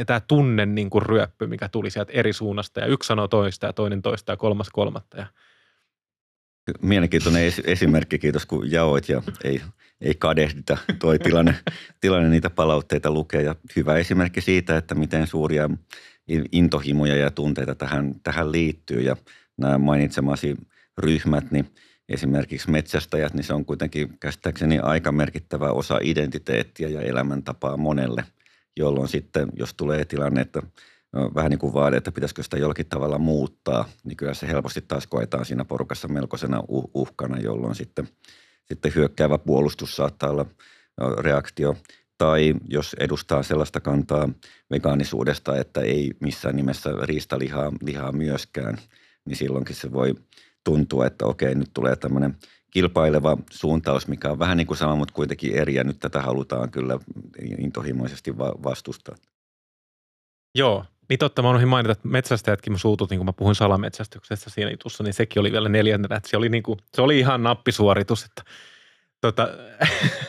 [0.05, 2.79] tämä tunne niin kuin ryöppy, mikä tuli sieltä eri suunnasta.
[2.79, 5.17] Ja yksi sanoo toista ja toinen toista ja kolmas kolmatta.
[5.17, 5.27] Ja
[6.81, 9.61] Mielenkiintoinen esimerkki, kiitos kun jaoit ja ei,
[10.01, 11.55] ei kadehdita toi tilanne,
[12.01, 13.41] tilanne niitä palautteita lukee.
[13.41, 15.69] Ja hyvä esimerkki siitä, että miten suuria
[16.51, 19.01] intohimoja ja tunteita tähän, tähän liittyy.
[19.01, 19.15] Ja
[19.57, 20.55] nämä mainitsemasi
[20.97, 21.69] ryhmät, niin
[22.09, 28.23] esimerkiksi metsästäjät, niin se on kuitenkin käsittääkseni aika merkittävä osa identiteettiä ja elämäntapaa monelle,
[28.77, 30.61] jolloin sitten, jos tulee tilanne, että
[31.35, 35.07] vähän niin kuin vaade, että pitäisikö sitä jollakin tavalla muuttaa, niin kyllä se helposti taas
[35.07, 36.63] koetaan siinä porukassa melkoisena
[36.93, 38.07] uhkana, jolloin sitten,
[38.65, 40.45] sitten hyökkäävä puolustus saattaa olla
[41.19, 41.77] reaktio
[42.17, 44.29] tai jos edustaa sellaista kantaa
[44.71, 48.77] vegaanisuudesta, että ei missään nimessä riistalihaa lihaa myöskään,
[49.25, 50.15] niin silloinkin se voi
[50.63, 52.35] tuntua, että okei, nyt tulee tämmöinen
[52.71, 56.71] kilpaileva suuntaus, mikä on vähän niin kuin sama, mutta kuitenkin eri, ja nyt tätä halutaan
[56.71, 56.99] kyllä
[57.57, 59.15] intohimoisesti vastustaa.
[60.55, 64.71] Joo, niin totta, mä unohdin mainita, että metsästäjätkin mä suututin, kun mä puhuin salametsästyksestä siinä
[64.71, 68.23] jutussa, niin sekin oli vielä neljäntenä, että se oli, niin kuin, se oli ihan nappisuoritus,
[68.25, 68.43] että
[69.21, 69.47] Tota,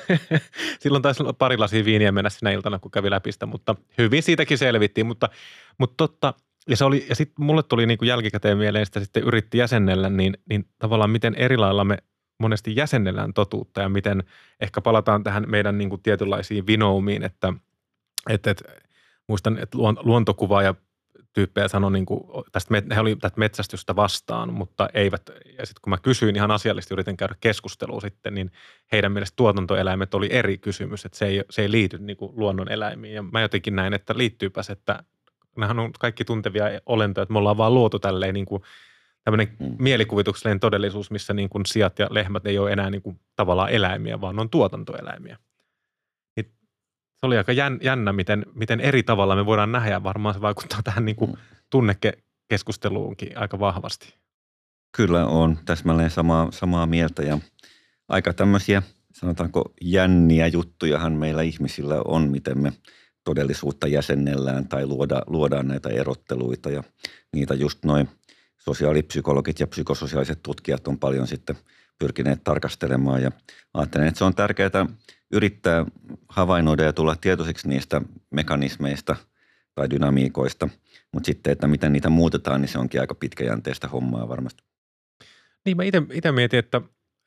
[0.81, 4.59] silloin taisi pari lasia viiniä mennä sinä iltana, kun kävi läpi sitä, mutta hyvin siitäkin
[4.59, 5.07] selvittiin.
[5.07, 5.29] Mutta,
[5.79, 6.35] mutta totta,
[6.69, 10.11] ja, se oli, ja sitten mulle tuli niin kuin jälkikäteen mieleen sitä sitten yritti jäsennellä,
[10.11, 11.99] niin, niin tavallaan miten eri lailla me
[12.39, 14.25] monesti jäsennellään totuutta ja miten
[14.61, 17.53] ehkä palataan tähän meidän niin kuin tietynlaisiin vinoumiin, että,
[18.31, 18.65] että, että
[19.29, 20.75] muistan, että luontokuva ja
[21.37, 22.21] tyyppejä sanoi niin kuin,
[22.53, 26.95] tästä, he oli tästä metsästystä vastaan, mutta eivät, ja sitten kun mä kysyin ihan asiallisesti,
[26.95, 28.51] yritin käydä keskustelua sitten, niin
[28.93, 32.73] heidän mielestä tuotantoeläimet oli eri kysymys, että se ei, se ei liity niin kuin luonnon
[32.73, 33.15] eläimiin.
[33.15, 35.03] Ja mä jotenkin näin, että liittyypäs, että
[35.57, 38.63] nämähän on kaikki tuntevia olentoja, että me ollaan vaan luotu tälleen niin kuin
[39.25, 39.77] tämmöinen mm.
[39.79, 44.21] mielikuvituksellinen todellisuus, missä niin kuin sijat ja lehmät ei ole enää niin kuin tavallaan eläimiä,
[44.21, 45.37] vaan on tuotantoeläimiä
[47.21, 47.53] se oli aika
[47.83, 51.31] jännä, miten, miten eri tavalla me voidaan nähdä ja varmaan se vaikuttaa tähän niin kuin
[51.31, 51.37] mm.
[51.71, 54.15] tunnekeskusteluunkin aika vahvasti.
[54.97, 57.39] Kyllä on täsmälleen samaa, samaa mieltä ja
[58.09, 62.73] aika tämmöisiä sanotaanko jänniä juttujahan meillä ihmisillä on, miten me
[63.25, 66.83] todellisuutta jäsennellään tai luoda, luodaan näitä erotteluita ja
[67.33, 68.09] niitä just noin
[68.59, 71.57] sosiaalipsykologit ja psykososiaaliset tutkijat on paljon sitten
[71.99, 73.31] pyrkineet tarkastelemaan ja
[73.75, 74.87] ajattelen, että se on tärkeää
[75.33, 75.87] yrittää
[76.29, 78.01] havainnoida ja tulla tietoiseksi niistä
[78.31, 79.17] mekanismeista
[79.75, 80.69] tai dynamiikoista,
[81.13, 84.65] mutta sitten, että miten niitä muutetaan, niin se onkin aika pitkäjänteistä hommaa varmasti.
[85.65, 86.81] Niin mä itse mietin, että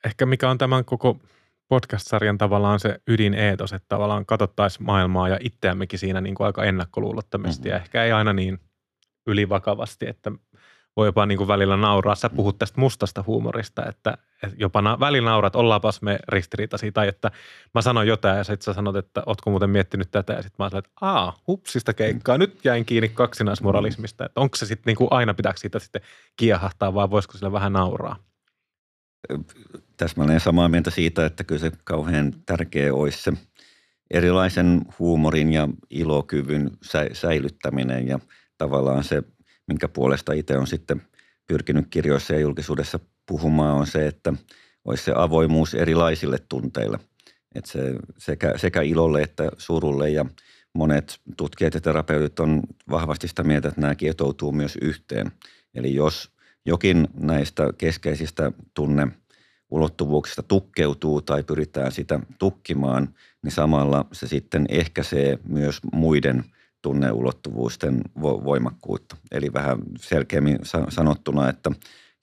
[0.05, 1.19] ehkä mikä on tämän koko
[1.67, 7.61] podcast-sarjan tavallaan se ydineetos, että tavallaan katsottaisiin maailmaa ja itseämmekin siinä niin kuin aika ennakkoluulottomasti
[7.63, 7.75] mm-hmm.
[7.75, 8.59] ja ehkä ei aina niin
[9.27, 10.31] ylivakavasti, että
[10.97, 12.15] voi jopa niin kuin välillä nauraa.
[12.15, 14.17] Sä puhut tästä mustasta huumorista, että,
[14.57, 16.91] jopa na, välillä naurat, ollaanpas me ristiriitaisia.
[16.91, 17.31] Tai että
[17.75, 20.33] mä sanon jotain ja sitten sä sanot, että ootko muuten miettinyt tätä.
[20.33, 22.37] Ja sitten mä sanoin, että aa, hupsista keikkaa.
[22.37, 24.25] Nyt jäin kiinni kaksinaismoralismista.
[24.25, 26.01] Että onko se sitten niin kuin aina pitääkö siitä sitten
[26.37, 28.15] kiehahtaa vai voisiko sillä vähän nauraa?
[29.97, 33.33] Täsmälleen samaa mieltä siitä, että kyllä se kauhean tärkeä olisi se
[34.11, 36.71] erilaisen huumorin ja ilokyvyn
[37.13, 38.19] säilyttäminen ja
[38.57, 39.23] tavallaan se–
[39.69, 41.01] minkä puolesta itse on sitten
[41.47, 44.33] pyrkinyt kirjoissa ja julkisuudessa puhumaan, on se, että
[44.85, 46.99] olisi se avoimuus erilaisille tunteille.
[47.55, 50.25] Että se sekä, sekä ilolle että surulle ja
[50.73, 55.31] monet tutkijat ja terapeutit on vahvasti sitä mieltä, että nämä kietoutuu myös yhteen.
[55.73, 56.31] Eli jos
[56.65, 59.07] jokin näistä keskeisistä tunne
[59.69, 66.43] ulottuvuuksista tukkeutuu tai pyritään sitä tukkimaan, niin samalla se sitten ehkäisee myös muiden–
[66.81, 69.17] tunneulottuvuusten voimakkuutta.
[69.31, 70.59] Eli vähän selkeämmin
[70.89, 71.71] sanottuna, että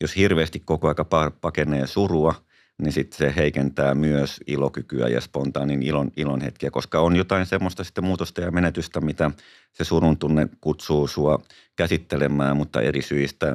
[0.01, 1.07] jos hirveästi koko aika
[1.41, 2.35] pakenee surua,
[2.83, 7.85] niin sitten se heikentää myös ilokykyä ja spontaanin ilon, ilon hetkiä, koska on jotain semmoista
[7.85, 9.31] sitten muutosta ja menetystä, mitä
[9.73, 11.43] se surun tunne kutsuu sua
[11.77, 13.55] käsittelemään, mutta eri syistä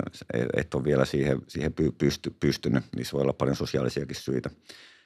[0.57, 2.83] et ole vielä siihen, siihen pysty, pystynyt.
[2.95, 4.49] Niissä voi olla paljon sosiaalisiakin syitä.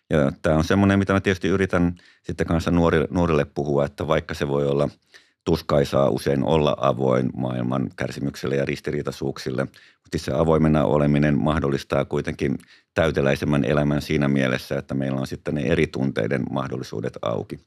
[0.09, 4.33] Ja tämä on semmoinen, mitä mä tietysti yritän sitten kanssa nuorille, nuorille puhua, että vaikka
[4.33, 4.89] se voi olla–
[5.45, 9.63] tuskaisaa usein olla avoin maailman kärsimykselle ja ristiriitaisuuksille,
[10.03, 12.57] mutta se avoimena oleminen mahdollistaa kuitenkin
[12.93, 17.57] täyteläisemmän elämän siinä mielessä, että meillä on sitten ne eri tunteiden mahdollisuudet auki.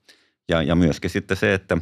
[0.49, 1.79] Ja, ja myöskin sitten se, että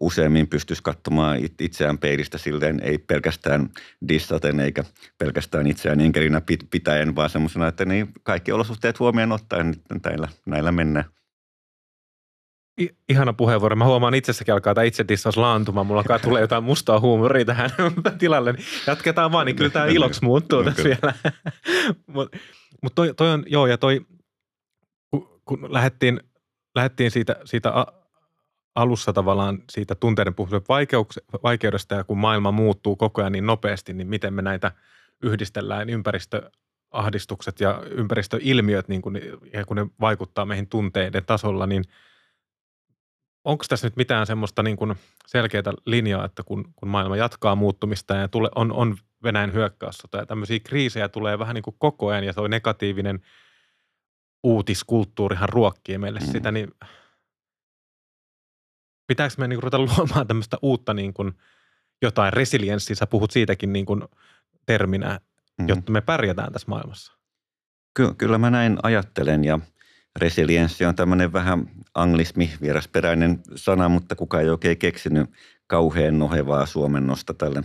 [0.00, 3.70] useammin pystyisi katsomaan itseään peilistä silleen, ei pelkästään
[4.08, 4.84] dissaten eikä
[5.18, 9.74] pelkästään itseään inkerinä pitäen, vaan semmoisena, että niin kaikki olosuhteet huomioon ottaen
[10.04, 11.04] näillä, näillä mennään.
[12.80, 13.76] I, ihana puheenvuoro.
[13.76, 15.84] Mä huomaan itsessäkin alkaa tämä itse dissaus laantuma.
[15.84, 17.70] Mulla alkaa tulee jotain mustaa huumoria tähän
[18.18, 18.54] tilalle.
[18.86, 21.14] Jatketaan vaan, niin kyllä tämä iloksi muuttuu no, tässä vielä.
[22.14, 22.38] Mutta
[22.82, 24.00] mut toi, toi, on, joo, ja toi,
[25.10, 26.20] kun, kun lähdettiin,
[26.74, 27.72] lähdettiin siitä, siitä
[28.74, 30.62] alussa tavallaan siitä tunteiden puhumisen
[31.42, 34.72] vaikeudesta ja kun maailma muuttuu koko ajan niin nopeasti, niin miten me näitä
[35.22, 39.18] yhdistellään ympäristöahdistukset ja ympäristöilmiöt, niin kun,
[39.52, 41.84] ja kun ne vaikuttaa meihin tunteiden tasolla, niin
[43.44, 44.94] onko tässä nyt mitään semmoista niin kuin
[45.26, 50.26] selkeää linjaa, että kun, kun maailma jatkaa muuttumista ja tule, on, on Venäjän hyökkäyssota ja
[50.26, 53.20] tämmöisiä kriisejä tulee vähän niin kuin koko ajan ja se on negatiivinen
[54.42, 56.26] uutiskulttuurihan ruokkii meille mm.
[56.26, 56.70] sitä, niin–
[59.06, 61.32] pitääkö me niin ruveta luomaan tämmöistä uutta niin kuin
[62.02, 64.02] jotain resilienssiä, sä puhut siitäkin niin kuin
[64.66, 65.68] terminä, mm-hmm.
[65.68, 67.12] jotta me pärjätään tässä maailmassa?
[67.94, 69.58] Ky- kyllä mä näin ajattelen ja
[70.16, 75.30] resilienssi on tämmöinen vähän anglismi, vierasperäinen sana, mutta kuka ei oikein keksinyt
[75.66, 77.62] kauhean nohevaa suomennosta tälle.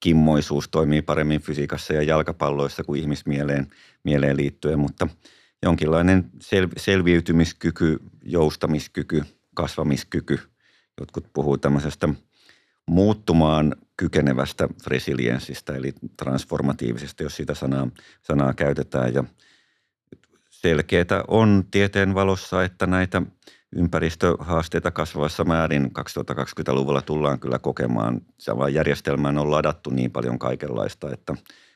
[0.00, 3.66] Kimmoisuus toimii paremmin fysiikassa ja jalkapalloissa kuin ihmismieleen
[4.04, 5.08] mieleen liittyen, mutta
[5.62, 9.24] jonkinlainen sel- selviytymiskyky, joustamiskyky,
[9.54, 10.38] kasvamiskyky–
[11.00, 12.08] Jotkut puhuu tämmöisestä
[12.86, 17.88] muuttumaan kykenevästä resilienssistä, eli transformatiivisesta, jos sitä sanaa,
[18.22, 19.14] sanaa käytetään.
[19.14, 19.24] Ja
[20.62, 23.22] selkeää on tieteen valossa, että näitä
[23.76, 28.20] ympäristöhaasteita kasvavassa määrin 2020-luvulla tullaan kyllä kokemaan.
[28.72, 31.34] Järjestelmään on ladattu niin paljon kaikenlaista, että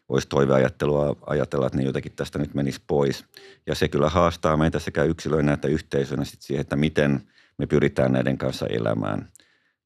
[0.08, 3.24] olisi toiveajattelua ajatella, että ne jotenkin tästä nyt menisi pois.
[3.66, 7.20] Ja se kyllä haastaa meitä sekä yksilöinä että yhteisönä sit siihen, että miten–
[7.58, 9.28] me pyritään näiden kanssa elämään.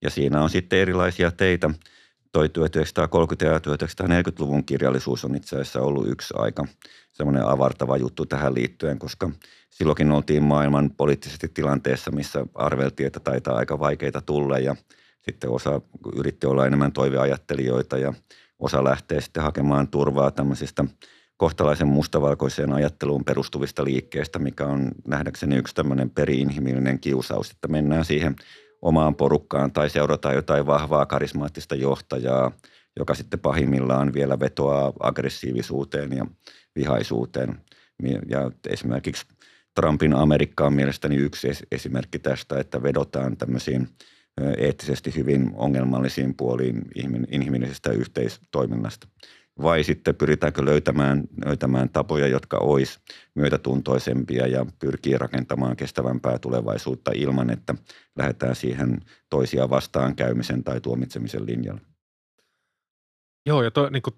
[0.03, 1.71] Ja siinä on sitten erilaisia teitä.
[2.33, 6.67] Toi 1930- ja 1940-luvun kirjallisuus on itse asiassa ollut yksi aika
[7.13, 9.31] semmoinen avartava juttu tähän liittyen, koska
[9.71, 14.77] silloinkin oltiin maailman poliittisesti tilanteessa, missä arveltiin, että taitaa aika vaikeita tulla ja
[15.21, 15.81] sitten osa
[16.17, 18.15] yritti olla enemmän toiveajattelijoita ja
[18.59, 20.85] osa lähtee sitten hakemaan turvaa tämmöisistä–
[21.41, 28.37] kohtalaisen mustavalkoiseen ajatteluun perustuvista liikkeistä, mikä on nähdäkseni yksi tämmöinen periinhimillinen kiusaus, että mennään siihen
[28.83, 32.53] omaan porukkaan tai seurataan jotain vahvaa karismaattista johtajaa,
[32.99, 36.27] joka sitten pahimmillaan vielä vetoaa aggressiivisuuteen ja
[36.77, 37.61] vihaisuuteen.
[38.29, 39.27] Ja esimerkiksi
[39.75, 43.89] Trumpin Amerikka on mielestäni yksi esimerkki tästä, että vedotaan tämmöisiin
[44.59, 46.83] eettisesti hyvin ongelmallisiin puoliin
[47.31, 49.09] inhimillisestä yhteistoiminnasta
[49.63, 52.99] vai sitten pyritäänkö löytämään, löytämään tapoja, jotka olisi
[53.35, 57.75] myötätuntoisempia ja pyrkii rakentamaan kestävämpää tulevaisuutta ilman, että
[58.17, 59.01] lähdetään siihen
[59.31, 61.81] toisia vastaan käymisen tai tuomitsemisen linjalle.
[63.47, 64.15] Joo, ja to, niin kuin,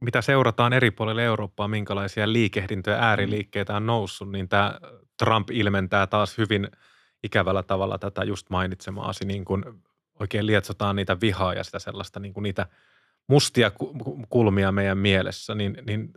[0.00, 4.80] mitä seurataan eri puolilla Eurooppaa, minkälaisia liikehdintöjä, ääriliikkeitä on noussut, niin tämä
[5.18, 6.68] Trump ilmentää taas hyvin
[7.24, 9.64] ikävällä tavalla tätä just mainitsemaasi, niin kuin
[10.20, 12.66] oikein lietsotaan niitä vihaa ja sitä sellaista niin kuin niitä–
[13.28, 13.70] mustia
[14.28, 16.12] kulmia meidän mielessä, niin, niin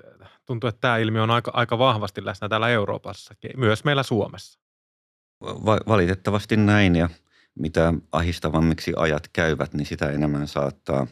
[0.45, 4.59] tuntuu, että tämä ilmiö on aika, aika vahvasti läsnä täällä Euroopassakin, myös meillä Suomessa.
[5.41, 7.09] Va- valitettavasti näin ja
[7.59, 11.07] mitä ahistavammiksi ajat käyvät, niin sitä enemmän saattaa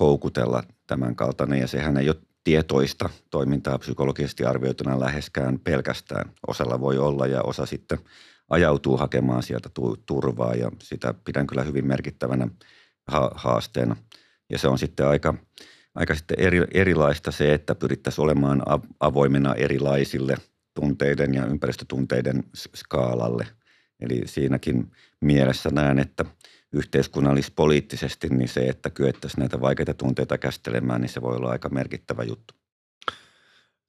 [0.00, 6.30] houkutella tämän kaltainen ja sehän ei ole tietoista toimintaa psykologisesti arvioituna läheskään pelkästään.
[6.46, 7.98] Osalla voi olla ja osa sitten
[8.50, 9.70] ajautuu hakemaan sieltä
[10.06, 12.48] turvaa ja sitä pidän kyllä hyvin merkittävänä
[13.34, 13.96] haasteena.
[14.50, 15.34] Ja se on sitten aika,
[15.94, 18.62] aika sitten eri, erilaista se, että pyrittäisiin olemaan
[19.00, 20.36] avoimena erilaisille
[20.74, 22.44] tunteiden ja ympäristötunteiden
[22.74, 23.46] skaalalle.
[24.00, 26.24] Eli siinäkin mielessä näen, että
[26.72, 32.22] yhteiskunnallispoliittisesti niin se, että kyettäisiin näitä vaikeita tunteita käsittelemään, niin se voi olla aika merkittävä
[32.22, 32.54] juttu.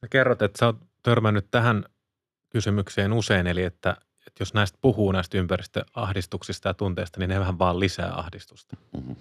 [0.01, 1.83] Sä kerrot, että sä oot törmännyt tähän
[2.49, 3.97] kysymykseen usein, eli että,
[4.27, 8.77] että jos näistä puhuu näistä ympäristöahdistuksista ja tunteista, niin ne vähän vaan lisää ahdistusta.
[8.93, 9.15] Mm-hmm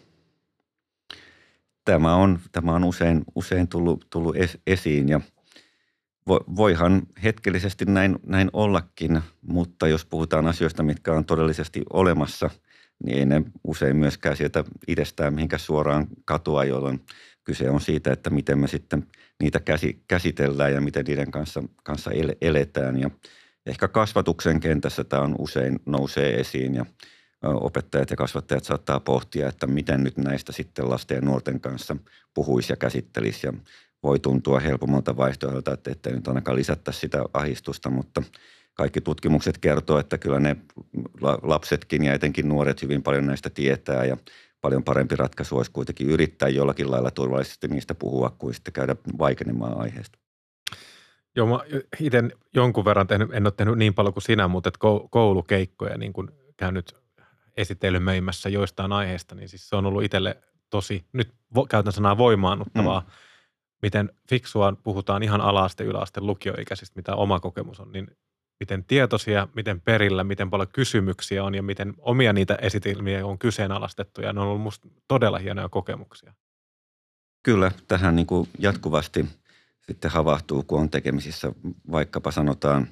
[1.86, 5.20] tämä on, tämä on usein, usein tullut, tullut esiin ja
[6.28, 12.50] voihan hetkellisesti näin, näin ollakin, mutta jos puhutaan asioista, mitkä on todellisesti olemassa,
[13.04, 17.04] niin ei ne usein myöskään sieltä itsestään mihinkään suoraan katua, jolloin
[17.44, 19.06] kyse on siitä, että miten me sitten
[19.42, 22.10] niitä käsi, käsitellään ja miten niiden kanssa, kanssa
[22.40, 23.00] eletään.
[23.00, 23.10] Ja
[23.66, 26.86] ehkä kasvatuksen kentässä tämä on usein nousee esiin ja
[27.42, 31.96] opettajat ja kasvattajat saattaa pohtia, että miten nyt näistä sitten lasten ja nuorten kanssa
[32.34, 33.52] puhuisi ja käsittelisi ja
[34.02, 38.22] voi tuntua helpommalta vaihtoehdolta, että ettei nyt ainakaan lisätä sitä ahistusta, mutta
[38.74, 40.56] kaikki tutkimukset kertoo, että kyllä ne
[41.42, 44.16] lapsetkin ja etenkin nuoret hyvin paljon näistä tietää ja
[44.60, 49.80] paljon parempi ratkaisu olisi kuitenkin yrittää jollakin lailla turvallisesti niistä puhua kuin sitten käydä vaikenemaan
[49.80, 50.18] aiheesta.
[51.36, 51.58] Joo, mä
[52.00, 52.22] itse
[52.54, 54.70] jonkun verran tehnyt, en ole tehnyt niin paljon kuin sinä, mutta
[55.10, 57.05] koulukeikkoja niin kuin käynyt
[57.56, 61.34] esittelymöimässä joistain aiheista, niin siis se on ollut itselle tosi, nyt
[61.68, 63.06] käytän sanaa voimaannuttavaa, mm.
[63.82, 68.10] miten fiksua puhutaan ihan alaaste, yläaste, lukioikäisistä, mitä oma kokemus on, niin
[68.60, 74.20] miten tietoisia, miten perillä, miten paljon kysymyksiä on ja miten omia niitä esitelmiä on kyseenalaistettu
[74.20, 76.34] ja ne on ollut musta todella hienoja kokemuksia.
[77.42, 79.26] Kyllä, tähän niin kuin jatkuvasti
[79.86, 81.52] sitten havahtuu, kun on tekemisissä
[81.90, 82.88] vaikkapa sanotaan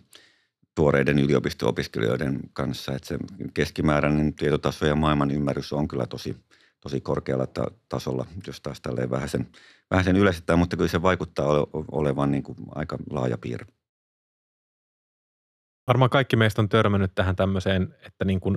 [0.75, 3.19] tuoreiden yliopisto-opiskelijoiden kanssa, että se
[3.55, 6.37] keskimääräinen tietotaso ja maailman ymmärrys on kyllä tosi,
[6.81, 9.49] tosi korkealla ta- tasolla, jos taas tälleen vähän sen,
[9.91, 13.67] vähän sen yleistetään, mutta kyllä se vaikuttaa ole, olevan niin kuin aika laaja piirre.
[15.87, 18.57] Varmaan kaikki meistä on törmännyt tähän tämmöiseen, että niin kuin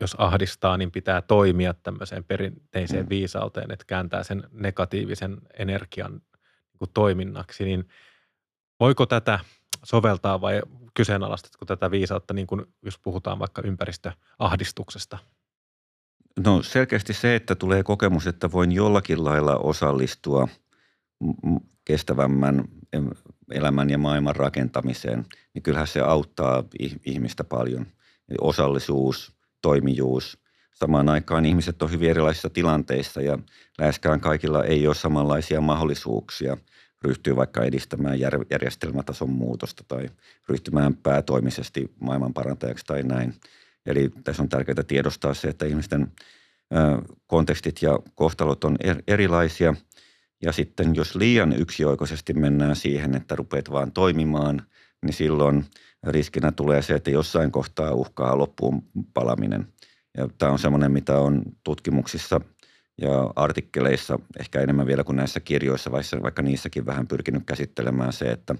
[0.00, 3.08] jos ahdistaa, niin pitää toimia tämmöiseen perinteiseen mm.
[3.08, 7.88] viisauteen, että kääntää sen negatiivisen energian niin kuin toiminnaksi, niin
[8.80, 9.38] voiko tätä
[9.84, 10.62] soveltaa vai
[10.96, 15.18] kyseenalaistatko tätä viisautta, niin kuin jos puhutaan vaikka ympäristöahdistuksesta?
[16.44, 20.48] No selkeästi se, että tulee kokemus, että voin jollakin lailla osallistua
[21.84, 22.64] kestävämmän
[23.52, 26.64] elämän ja maailman rakentamiseen, niin kyllähän se auttaa
[27.06, 27.86] ihmistä paljon.
[28.28, 29.32] Eli osallisuus,
[29.62, 30.38] toimijuus.
[30.74, 33.38] Samaan aikaan ihmiset on hyvin erilaisissa tilanteissa ja
[33.78, 36.56] läheskään kaikilla ei ole samanlaisia mahdollisuuksia
[37.02, 38.20] ryhtyä vaikka edistämään
[38.50, 40.08] järjestelmätason muutosta tai
[40.48, 43.34] ryhtymään päätoimisesti maailmanparantajaksi tai näin.
[43.86, 46.12] Eli tässä on tärkeää tiedostaa se, että ihmisten
[47.26, 48.76] kontekstit ja kohtalot on
[49.06, 49.74] erilaisia–
[50.42, 54.62] ja sitten jos liian yksioikoisesti mennään siihen, että rupeat vaan toimimaan,
[55.02, 55.64] niin silloin
[56.02, 58.82] riskinä tulee se, että jossain kohtaa uhkaa loppuun
[59.14, 59.66] palaminen.
[60.16, 62.40] Ja tämä on semmoinen, mitä on tutkimuksissa
[63.00, 65.92] ja artikkeleissa, ehkä enemmän vielä kuin näissä kirjoissa,
[66.22, 68.54] vaikka niissäkin vähän pyrkinyt käsittelemään se, että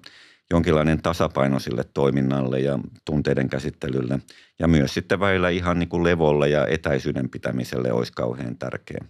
[0.50, 4.18] jonkinlainen tasapaino sille toiminnalle ja tunteiden käsittelylle
[4.58, 9.04] ja myös sitten välillä ihan niin kuin levolle ja etäisyyden pitämiselle olisi kauhean tärkeä.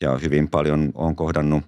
[0.00, 1.64] Ja hyvin paljon on kohdannut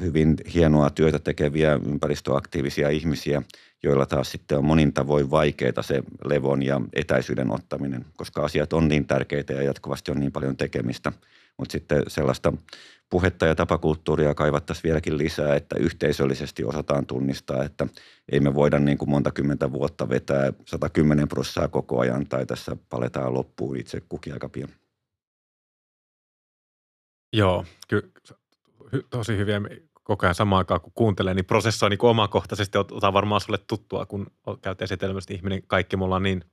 [0.00, 3.42] hyvin hienoa työtä tekeviä ympäristöaktiivisia ihmisiä,
[3.82, 8.88] joilla taas sitten on monin tavoin vaikeaa se levon ja etäisyyden ottaminen, koska asiat on
[8.88, 11.12] niin tärkeitä ja jatkuvasti on niin paljon tekemistä.
[11.62, 12.52] Mutta sitten sellaista
[13.10, 17.86] puhetta ja tapakulttuuria kaivattaisiin vieläkin lisää, että yhteisöllisesti osataan tunnistaa, että
[18.32, 22.76] ei me voida niin kuin monta kymmentä vuotta vetää 110 prosenttia koko ajan tai tässä
[22.90, 24.68] paletaan loppuun itse kukin aika pian.
[27.32, 28.08] Joo, kyllä
[29.10, 29.60] tosi hyviä
[30.02, 32.78] koko ajan samaan aikaan, kun kuuntelee, niin prosessoi niin omakohtaisesti.
[32.78, 34.26] Otetaan varmaan sulle tuttua, kun
[34.62, 35.62] käyt esitelmästä ihminen.
[35.66, 36.44] Kaikki mulla on niin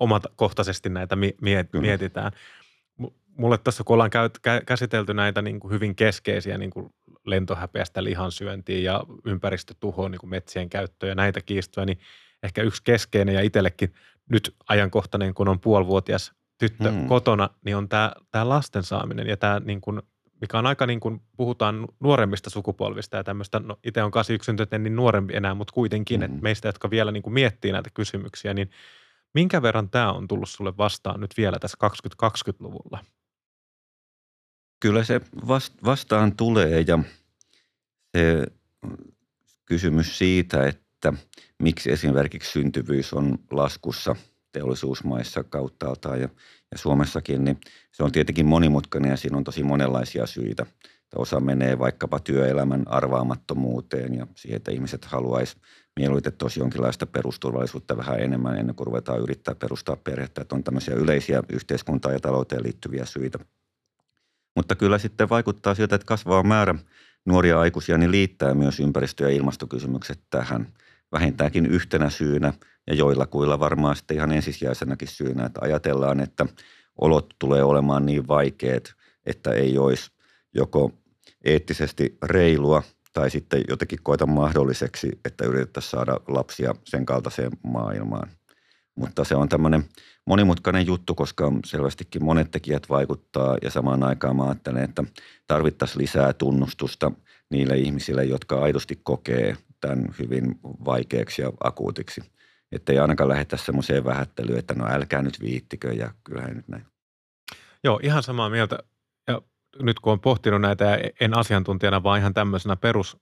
[0.00, 1.16] omakohtaisesti näitä
[1.80, 2.32] mietitään.
[3.36, 6.94] Mulle tässä, kun ollaan käyt, käsitelty näitä niin kuin hyvin keskeisiä niin kuin
[7.26, 11.98] lentohäpeästä lihansyöntiä ja ympäristötuhoa, niin kuin metsien käyttöä ja näitä kiistoja, niin
[12.42, 13.94] ehkä yksi keskeinen ja itsellekin
[14.30, 17.06] nyt ajankohtainen, kun on puolivuotias tyttö hmm.
[17.06, 20.02] kotona, niin on tämä, tämä lasten saaminen ja tämä niin kuin
[20.40, 24.84] mikä on aika niin kuin puhutaan nuoremmista sukupolvista ja tämmöistä, no itse on 81 syntynyt,
[24.84, 26.34] niin nuorempi enää, mutta kuitenkin, mm-hmm.
[26.34, 28.70] että meistä, jotka vielä niin kuin miettii näitä kysymyksiä, niin
[29.34, 31.78] minkä verran tämä on tullut sulle vastaan nyt vielä tässä
[32.22, 32.98] 2020-luvulla?
[34.84, 35.20] Kyllä se
[35.84, 36.98] vastaan tulee ja
[38.16, 38.46] se
[39.64, 41.12] kysymys siitä, että
[41.62, 44.16] miksi esimerkiksi syntyvyys on laskussa
[44.52, 46.28] teollisuusmaissa kauttaaltaan ja
[46.72, 47.60] ja Suomessakin, niin
[47.92, 50.66] se on tietenkin monimutkainen ja siinä on tosi monenlaisia syitä.
[51.16, 55.56] Osa menee vaikkapa työelämän arvaamattomuuteen ja siihen, että ihmiset haluaisi
[56.38, 60.42] tosi jonkinlaista perusturvallisuutta vähän enemmän ennen kuin ruvetaan yrittää perustaa perhettä.
[60.42, 63.38] Että on tämmöisiä yleisiä yhteiskuntaan ja talouteen liittyviä syitä.
[64.56, 66.74] Mutta kyllä sitten vaikuttaa siltä, että kasvava määrä
[67.24, 70.68] nuoria aikuisia niin liittää myös ympäristö- ja ilmastokysymykset tähän
[71.12, 72.52] vähintäänkin yhtenä syynä–
[72.86, 76.46] ja joillakuilla varmaan sitten ihan ensisijaisenakin syynä, että ajatellaan, että
[77.00, 78.94] olot tulee olemaan niin vaikeat,
[79.26, 80.10] että ei olisi
[80.54, 80.92] joko
[81.44, 82.82] eettisesti reilua
[83.12, 88.30] tai sitten jotenkin koeta mahdolliseksi, että yritettäisiin saada lapsia sen kaltaiseen maailmaan.
[88.96, 89.84] Mutta se on tämmöinen
[90.26, 95.04] monimutkainen juttu, koska selvästikin monet tekijät vaikuttaa ja samaan aikaan mä ajattelen, että
[95.46, 97.12] tarvittaisiin lisää tunnustusta
[97.50, 102.20] niille ihmisille, jotka aidosti kokee tämän hyvin vaikeaksi ja akuutiksi.
[102.72, 106.86] Että ei ainakaan lähetä semmoiseen vähättelyyn, että no älkää nyt viittikö ja kyllähän nyt näin.
[107.84, 108.78] Joo, ihan samaa mieltä.
[109.28, 109.42] Ja
[109.82, 113.16] nyt kun on pohtinut näitä, en asiantuntijana, vaan ihan tämmöisenä perus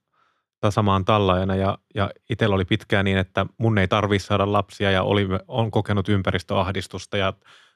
[0.70, 5.02] samaan tallajana ja, ja itsellä oli pitkään niin, että mun ei tarvitse saada lapsia ja
[5.02, 7.32] oli, on kokenut ympäristöahdistusta ja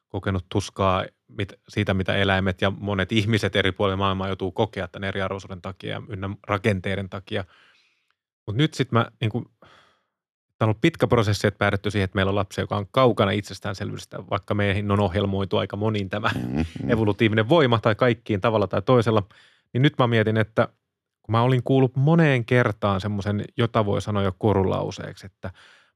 [0.08, 5.08] kokenut tuskaa mit, siitä, mitä eläimet ja monet ihmiset eri puolilla maailmaa joutuu kokea tämän
[5.08, 7.44] eriarvoisuuden takia ja ynnä rakenteiden takia.
[8.46, 9.50] Mutta nyt sitten mä, niin kun,
[10.58, 13.30] tämä on ollut pitkä prosessi, että päädytty siihen, että meillä on lapsi, joka on kaukana
[13.30, 16.90] itsestäänselvyydestä, vaikka meihin on ohjelmoitu aika moniin tämä mm-hmm.
[16.90, 19.22] evolutiivinen voima tai kaikkiin tavalla tai toisella.
[19.72, 20.68] Niin nyt mä mietin, että
[21.26, 25.50] kun mä olin kuullut moneen kertaan semmoisen, jota voi sanoa jo korulauseeksi, että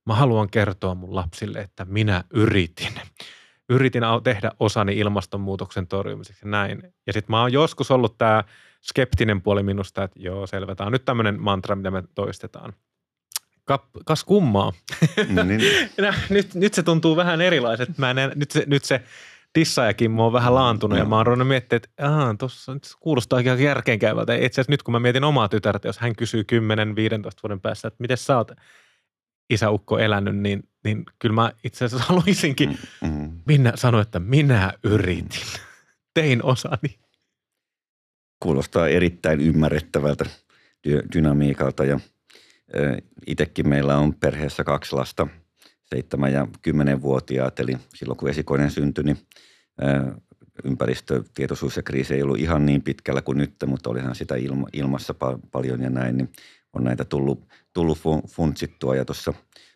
[0.06, 2.92] mä haluan kertoa mun lapsille, että minä yritin–
[3.70, 6.82] yritin tehdä osani ilmastonmuutoksen torjumiseksi ja näin.
[7.06, 8.44] Ja sitten mä oon joskus ollut tämä
[8.82, 10.74] skeptinen puoli minusta, että joo, selvä.
[10.74, 12.72] Tämä on nyt tämmöinen mantra, mitä me toistetaan.
[13.64, 14.72] Kap, kas kummaa.
[15.28, 15.60] No niin.
[16.30, 17.98] nyt, nyt se tuntuu vähän erilaiset.
[17.98, 19.02] Mä en, nyt, se, nyt se
[19.58, 21.04] dissaajakin on vähän laantunut no.
[21.04, 24.34] ja mä oon ruvennut miettimään, että aah, tuossa nyt kuulostaa aika järkeenkäyvältä.
[24.34, 26.44] Itse asiassa nyt kun mä mietin omaa tytärtä, jos hän kysyy 10-15
[27.42, 28.52] vuoden päästä, että miten sä oot
[29.50, 33.40] isäukko elänyt, niin, niin kyllä mä itse asiassa haluaisinkin mm-hmm.
[33.46, 35.42] minä sanoa, että minä yritin.
[36.14, 36.98] Tein osani.
[38.40, 40.24] Kuulostaa erittäin ymmärrettävältä
[40.88, 42.00] dy- dynamiikalta ja
[43.26, 45.26] itsekin meillä on perheessä kaksi lasta,
[45.94, 49.18] seitsemän ja kymmenen-vuotiaat, eli silloin kun esikoinen syntyi, niin
[50.64, 55.14] ympäristötietoisuus ja kriisi ei ollut ihan niin pitkällä kuin nyt, mutta olihan sitä ilma, ilmassa
[55.52, 56.32] paljon ja näin, niin
[56.72, 57.98] on näitä tullut, tullut
[58.28, 59.34] funtsittua ja tuossa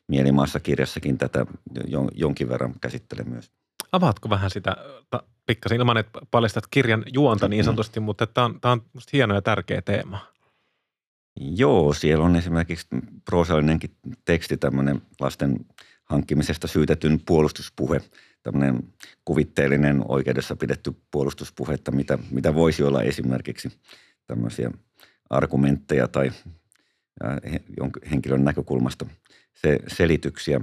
[0.08, 1.46] Mielimaassa kirjassakin tätä
[2.14, 3.50] jonkin verran käsittelen myös.
[3.92, 4.76] Avaatko vähän sitä
[5.46, 7.64] pikkasen ilman, että paljastat kirjan juonta niin mm-hmm.
[7.64, 8.04] sanotusti, mm.
[8.04, 8.82] mutta tämä on, tämä on
[9.12, 10.26] hieno ja tärkeä teema.
[11.40, 12.86] Joo, siellä on esimerkiksi
[13.24, 15.66] proosallinenkin teksti, tämmöinen lasten
[16.04, 18.00] hankkimisesta syytetyn puolustuspuhe,
[18.42, 18.82] tämmöinen
[19.24, 23.68] kuvitteellinen oikeudessa pidetty puolustuspuhe, että mitä, mitä voisi olla esimerkiksi
[24.26, 24.70] tämmöisiä
[25.30, 26.30] argumentteja tai
[28.10, 29.06] henkilön näkökulmasta
[29.54, 30.60] se, selityksiä.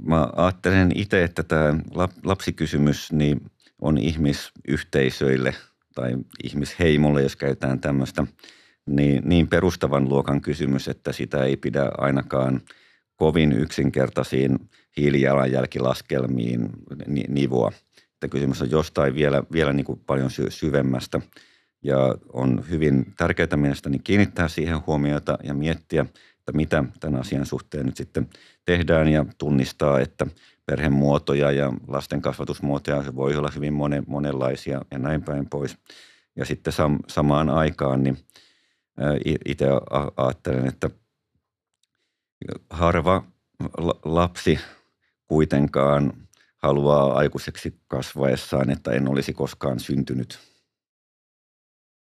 [0.00, 1.78] Mä ajattelen itse, että tämä
[2.24, 3.40] lapsikysymys niin
[3.80, 5.54] on ihmisyhteisöille
[5.94, 8.26] tai ihmisheimolle, jos käytetään tämmöistä,
[8.86, 12.60] niin, niin perustavan luokan kysymys, että sitä ei pidä ainakaan
[13.18, 14.58] kovin yksinkertaisiin
[14.96, 16.70] hiilijalanjälkilaskelmiin
[17.28, 17.72] nivoa.
[18.12, 21.20] Että kysymys on jostain vielä, vielä niin kuin paljon syvemmästä–
[21.82, 26.06] ja on hyvin tärkeää mielestäni kiinnittää siihen huomiota ja miettiä,
[26.38, 28.28] että mitä tämän asian suhteen nyt sitten
[28.64, 30.26] tehdään ja tunnistaa, että
[30.66, 35.78] perhemuotoja ja lasten kasvatusmuotoja voi olla hyvin monen, monenlaisia ja näin päin pois.
[36.36, 38.18] Ja sitten sam, samaan aikaan niin
[39.44, 39.66] itse
[40.16, 40.90] ajattelen, että
[42.70, 43.24] harva
[44.04, 44.60] lapsi
[45.26, 46.12] kuitenkaan
[46.56, 50.38] haluaa aikuiseksi kasvaessaan, että en olisi koskaan syntynyt–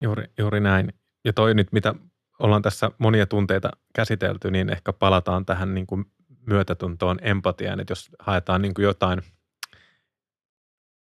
[0.02, 0.92] Juuri, juuri näin.
[1.24, 1.94] Ja toi nyt, mitä
[2.38, 6.04] ollaan tässä monia tunteita käsitelty, niin ehkä palataan tähän niin kuin
[6.46, 9.22] myötätuntoon, empatiaan, että jos haetaan niin kuin jotain–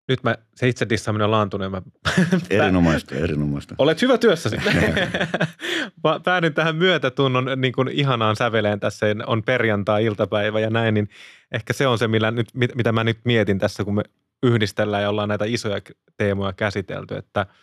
[0.07, 1.71] nyt mä, se itse dissaaminen on laantunut.
[1.71, 1.81] Mä,
[2.49, 3.75] erinomaista, erinomaista.
[3.77, 4.57] Olet hyvä työssäsi.
[6.23, 11.09] Päädyin tähän myötätunnon niin kuin ihanaan säveleen tässä, on perjantai-iltapäivä ja näin, niin
[11.51, 14.03] ehkä se on se, millä nyt, mitä mä nyt mietin tässä, kun me
[14.43, 15.81] yhdistellään ja ollaan näitä isoja
[16.17, 17.45] teemoja käsitelty, että–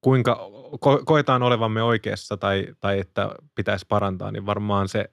[0.00, 5.10] kuinka ko- koetaan olevamme oikeassa tai, tai että pitäisi parantaa, niin varmaan se,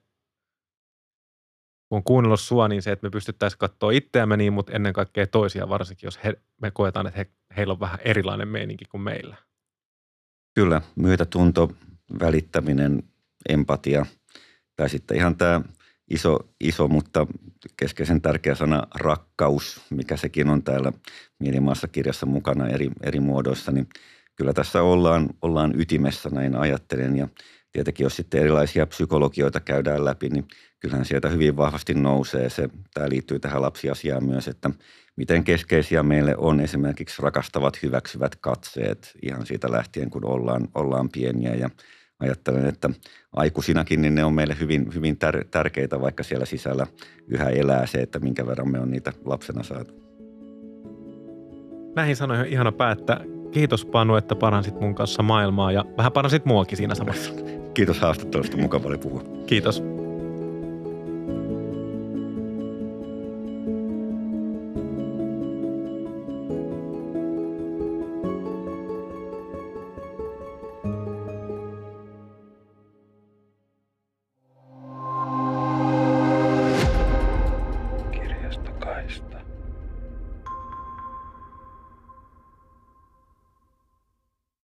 [1.88, 5.26] kun on kuunnellut sua, niin se, että me pystyttäisiin katsoa itseämme niin, mutta ennen kaikkea
[5.26, 9.36] toisia varsinkin, jos he, me koetaan, että he, heillä on vähän erilainen meininki kuin meillä.
[10.54, 11.72] Kyllä, myötätunto,
[12.20, 13.02] välittäminen,
[13.48, 14.06] empatia
[14.76, 15.60] tai sitten ihan tämä
[16.10, 17.26] iso, iso, mutta
[17.76, 20.92] keskeisen tärkeä sana rakkaus, mikä sekin on täällä
[21.38, 23.88] Mielimaassa kirjassa mukana eri, eri muodoissa, niin–
[24.38, 27.16] kyllä tässä ollaan, ollaan ytimessä, näin ajattelen.
[27.16, 27.28] Ja
[27.72, 30.48] tietenkin jos sitten erilaisia psykologioita käydään läpi, niin
[30.80, 32.68] kyllähän sieltä hyvin vahvasti nousee se.
[32.94, 34.70] Tämä liittyy tähän lapsiasiaan myös, että
[35.16, 41.54] miten keskeisiä meille on esimerkiksi rakastavat, hyväksyvät katseet ihan siitä lähtien, kun ollaan, ollaan pieniä.
[41.54, 41.70] Ja
[42.20, 42.90] ajattelen, että
[43.32, 46.86] aikuisinakin niin ne on meille hyvin, hyvin tär- tärkeitä, vaikka siellä sisällä
[47.28, 50.08] yhä elää se, että minkä verran me on niitä lapsena saatu.
[51.96, 53.20] Näihin sanoihin on ihana päättää.
[53.52, 57.32] Kiitos Panu, että paransit mun kanssa maailmaa ja vähän paransit muakin siinä samassa.
[57.74, 59.22] Kiitos haastattelusta, mukava oli puhua.
[59.46, 59.82] Kiitos.